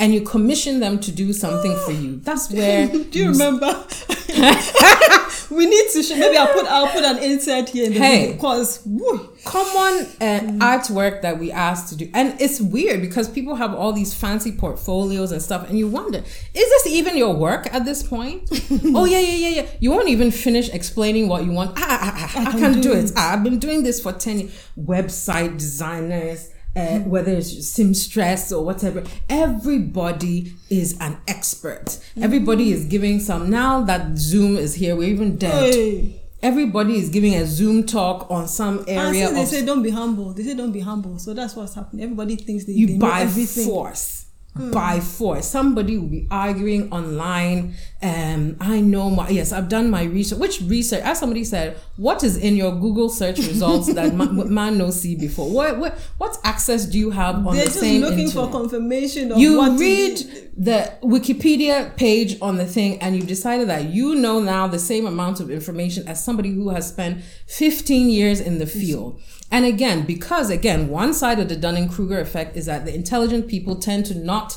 [0.01, 2.16] and you commission them to do something for you.
[2.24, 2.88] That's where.
[3.12, 3.66] Do you remember?
[5.51, 8.32] we need to show, maybe I'll put I'll put an insert here in the Hey.
[8.32, 13.55] because woo, common uh, artwork that we asked to do and it's weird because people
[13.55, 17.72] have all these fancy portfolios and stuff and you wonder is this even your work
[17.72, 18.49] at this point
[18.95, 22.01] oh yeah yeah yeah yeah you won't even finish explaining what you want ah, ah,
[22.03, 23.05] ah, ah, I, can can do do it.
[23.05, 28.53] it ah, i've been doing this for 10 years website designers uh, whether it's seamstress
[28.53, 31.99] or whatever, everybody is an expert.
[32.20, 33.51] Everybody is giving some.
[33.51, 35.74] Now that Zoom is here, we're even dead.
[35.74, 36.20] hey.
[36.43, 40.32] Everybody is giving a Zoom talk on some And area they say don't be humble,
[40.32, 41.18] they say don't be humble.
[41.18, 42.03] So that's what's happening.
[42.05, 43.66] Everybody thinks they, they you know by everything.
[43.66, 45.46] force by force.
[45.48, 50.62] Somebody will be arguing online um i know my yes i've done my research which
[50.62, 54.90] research as somebody said what is in your google search results that man, man no
[54.90, 55.51] see before?
[55.51, 58.32] What, what what access do you have on They're the just looking internet?
[58.32, 60.16] for confirmation of you read
[60.57, 65.07] the wikipedia page on the thing and you've decided that you know now the same
[65.07, 69.20] amount of information as somebody who has spent 15 years in the field
[69.51, 73.74] and again because again one side of the dunning-kruger effect is that the intelligent people
[73.76, 74.57] tend to not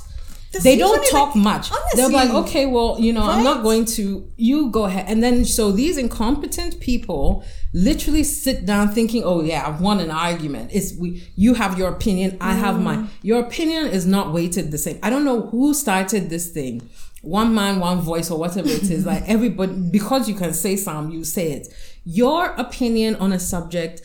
[0.51, 3.85] That's they don't talk the- much they're like okay well you know i'm not going
[3.97, 5.05] to you go ahead.
[5.07, 10.11] And then so these incompetent people literally sit down thinking oh yeah i've won an
[10.11, 10.69] argument.
[10.73, 12.83] It's we you have your opinion i have Mm.
[12.83, 14.99] mine your opinion is not weighted the same.
[15.01, 16.73] I don't know who started this thing.
[17.23, 21.09] One man one voice or whatever it is like everybody because you can say some
[21.15, 21.65] you say it.
[22.05, 23.95] Your opinion on a subject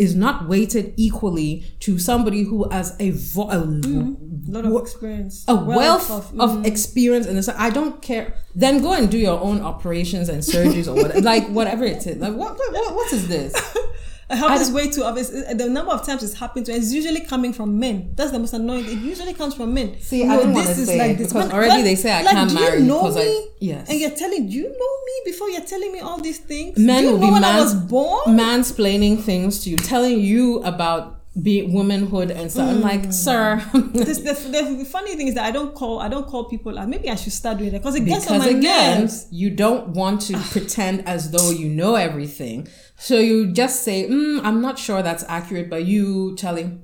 [0.00, 4.16] is not weighted equally to somebody who has a, vo- a A
[4.56, 5.44] lot of experience.
[5.46, 8.34] a wealth of, mm, experience and so I don't care.
[8.54, 12.16] Then go and do your own operations and surgeries or whatever, like whatever it is.
[12.16, 13.52] Like what, what, what is this?
[14.30, 15.28] I have this way too obvious.
[15.30, 18.12] The number of times it's happened to, it's usually coming from men.
[18.14, 18.84] That's the most annoying.
[18.86, 20.00] It usually comes from men.
[20.00, 22.76] See, I don't wanna say it because already they say I can't marry.
[22.78, 23.48] do you know because I- me?
[23.60, 23.90] yes.
[23.90, 24.70] And you're telling, do you know
[25.08, 26.78] me before you're telling me all these things?
[26.78, 28.36] Men do you will know be when I mans- was born?
[28.36, 32.68] mansplaining things to you, telling you about be womanhood and stuff.
[32.70, 32.82] I'm Mm.
[32.82, 33.62] like, sir,
[33.92, 36.76] This, the, the, the funny thing is that I don't call I don't call people
[36.78, 36.88] out.
[36.88, 39.28] Maybe I should start doing that because it gets on my again, nerves.
[39.30, 42.66] you don't want to pretend as though you know everything.
[43.00, 46.82] So you just say, mm, I'm not sure that's accurate, but you telling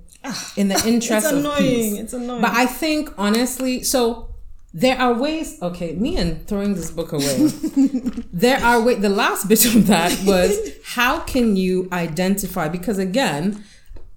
[0.56, 1.58] in the interest It's of annoying.
[1.58, 1.98] peace.
[1.98, 2.40] It's annoying.
[2.40, 4.34] But I think honestly, so
[4.72, 5.58] there are ways.
[5.60, 7.48] Okay, me and throwing this book away.
[8.32, 9.00] there are ways.
[9.00, 12.68] The last bit of that was how can you identify?
[12.68, 13.62] Because again,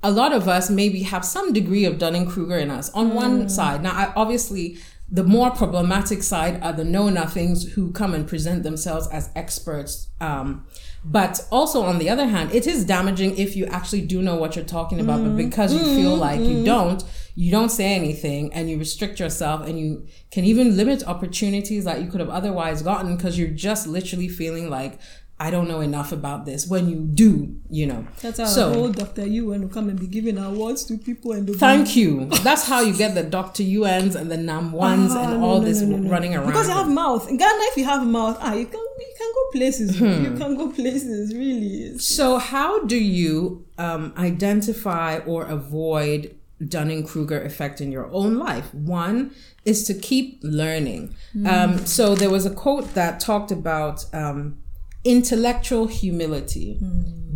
[0.01, 3.49] a lot of us maybe have some degree of Dunning Kruger in us on one
[3.49, 3.83] side.
[3.83, 4.77] Now, I, obviously,
[5.11, 10.07] the more problematic side are the know nothings who come and present themselves as experts.
[10.21, 10.65] Um,
[11.03, 14.55] but also, on the other hand, it is damaging if you actually do know what
[14.55, 17.03] you're talking about, but because you feel like you don't,
[17.35, 22.01] you don't say anything and you restrict yourself and you can even limit opportunities that
[22.01, 24.99] you could have otherwise gotten because you're just literally feeling like,
[25.41, 28.05] I don't know enough about this when you do, you know.
[28.21, 29.25] That's how so, old Dr.
[29.25, 32.25] UN will come and be giving awards to people and Thank you.
[32.43, 33.63] That's how you get the Dr.
[33.63, 36.09] UNs and the NAM ones Ah, and no, all no, this no.
[36.09, 36.47] running around.
[36.47, 37.29] Because you have mouth.
[37.29, 39.97] In Ghana, if you have mouth, ah, you can you can go places.
[39.99, 40.23] Hmm.
[40.25, 41.33] You can go places.
[41.35, 41.97] Really.
[41.99, 46.35] So, how do you um, identify or avoid
[46.67, 48.73] Dunning Kruger effect in your own life?
[48.73, 49.31] One
[49.65, 51.15] is to keep learning.
[51.45, 54.57] Um, so, there was a quote that talked about um,
[55.03, 56.77] intellectual humility.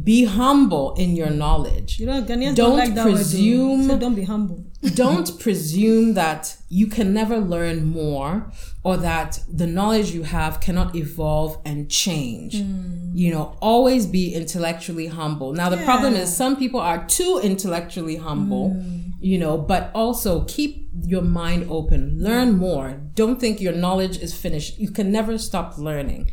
[0.03, 1.99] Be humble in your knowledge.
[1.99, 3.17] You know, Ghanaians don't, Don't like that word, though.
[3.19, 4.65] presume- So don't be humble.
[4.89, 8.51] Don't presume that you can never learn more
[8.83, 12.55] or that the knowledge you have cannot evolve and change.
[12.55, 15.53] You know, always be intellectually humble.
[15.53, 18.75] Now, the problem is some people are too intellectually humble,
[19.21, 23.01] you know, but also keep your mind open, learn more.
[23.15, 24.79] Don't think your knowledge is finished.
[24.79, 26.31] You can never stop learning.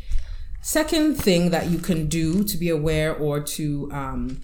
[0.61, 4.41] Second thing that you can do to be aware or to um,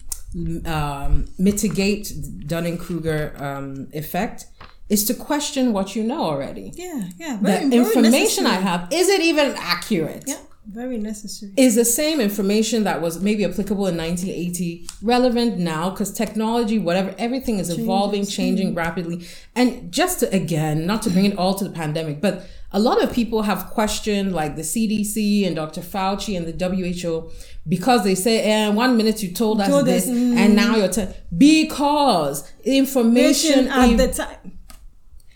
[0.66, 2.14] um, mitigate
[2.46, 4.46] Dunning Kruger um, effect
[4.90, 6.72] is to question what you know already.
[6.76, 7.38] Yeah, yeah.
[7.38, 10.24] The Very, very information I have, is it even accurate?
[10.28, 11.54] Yeah, very necessary.
[11.58, 15.90] Is the same information that was maybe applicable in 1980 relevant now?
[15.90, 19.28] Because technology, whatever, everything is evolving, changing rapidly.
[19.56, 23.02] And just to, again, not to bring it all to the pandemic, but a lot
[23.02, 25.82] of people have questioned like the CDC and Dr.
[25.82, 27.32] Fauci and the WHO
[27.68, 30.78] because they say, eh, one minute you told us Told us, this and now mm.
[30.78, 34.58] you're telling, because information at ev- the time.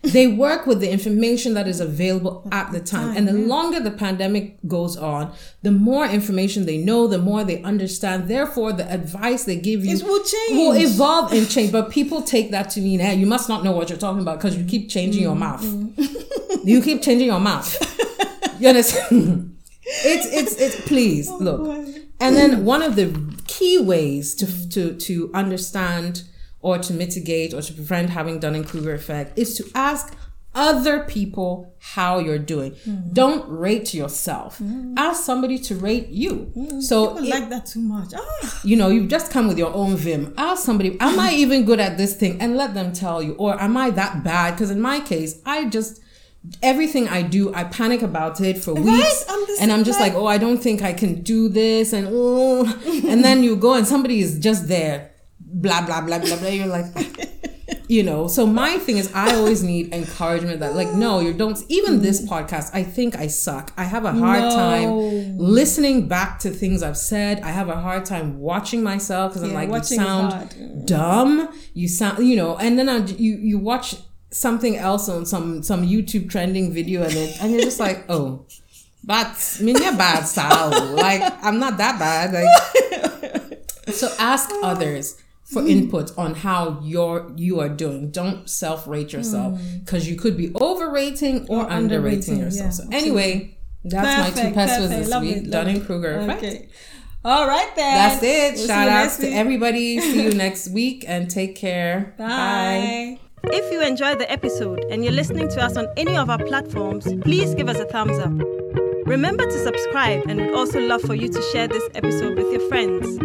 [0.04, 3.16] they work with the information that is available at the time.
[3.16, 7.62] And the longer the pandemic goes on, the more information they know, the more they
[7.64, 8.28] understand.
[8.28, 10.58] Therefore, the advice they give you It will change.
[10.58, 11.72] will evolve and change.
[11.78, 14.38] But people take that to mean, hey, you must not know what you're talking about
[14.40, 14.68] because mm-hmm.
[14.68, 14.74] mm.
[14.74, 15.64] you keep changing your mouth.
[16.64, 17.70] you keep changing your mouth.
[18.60, 19.58] You understand?
[19.84, 21.88] it's it's it's please Oh, look.
[22.22, 23.08] And then one of the
[23.48, 26.24] key ways to to to understand
[26.62, 30.14] or to mitigate or to prevent having Dunning Kruger effect is to ask
[30.54, 32.74] other people how you're doing.
[32.84, 32.98] Hmm.
[33.14, 34.62] Don't rate yourself.
[34.98, 36.52] Ask somebody to rate you.
[36.82, 38.10] So People it- like that too much.
[38.16, 40.34] Ah, you know, you've just come with your own vim.
[40.38, 42.40] Ask somebody, am I even good at this thing?
[42.42, 43.34] And let them tell you.
[43.36, 44.52] Or am I that bad?
[44.52, 46.02] Because in my case, I just,
[46.64, 49.26] everything I do, I panic about it for weeks.
[49.30, 51.94] I'm and I'm just like, oh, I don't think I can do this.
[51.94, 52.66] And, oh,
[53.08, 56.50] and then you go and somebody is just there, blah, blah, blah, blah, blah.
[56.50, 56.86] You're like,
[57.88, 61.62] you know so my thing is i always need encouragement that like no you don't
[61.68, 64.50] even this podcast i think i suck i have a hard No.
[64.56, 69.44] time listening back to things i've said i have a hard time watching myself because
[69.44, 73.58] i'm Yeah, like you sound dumb you sound you know and then I, you you
[73.58, 73.96] watch
[74.32, 78.46] something else on some some youtube trending video and it and you're just like oh
[79.04, 80.70] but mean, you're bad style.
[80.96, 82.34] Like, I'm not that bad.
[82.34, 83.64] Like,
[83.94, 88.12] so ask others for input on how you're you are doing.
[88.12, 89.84] Don't self rate yourself mm.
[89.84, 92.66] because you could be overrating or, Or underrating underrating, yourself.
[92.66, 95.50] yeah, so anyway, that's my two perfect, pesos this Love week.
[95.50, 95.84] Dunning.
[95.84, 96.20] Kruger.
[96.32, 96.70] Okay.
[97.24, 97.96] All right then.
[97.96, 98.54] That's it.
[98.56, 100.00] We'll Shout outs to everybody.
[100.00, 102.14] See you next week and take care.
[102.18, 103.20] Bye.
[103.46, 107.08] If you enjoyed the episode and you're listening to us on any of our platforms,
[107.22, 108.32] please give us a thumbs up.
[109.08, 112.68] Remember to subscribe, and we'd also love for you to share this episode with your
[112.70, 113.18] friends.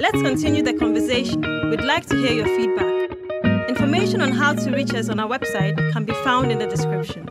[0.00, 1.42] Let's continue the conversation.
[1.70, 3.68] We'd like to hear your feedback.
[3.68, 7.28] Information on how to reach us on our website can be found in the description.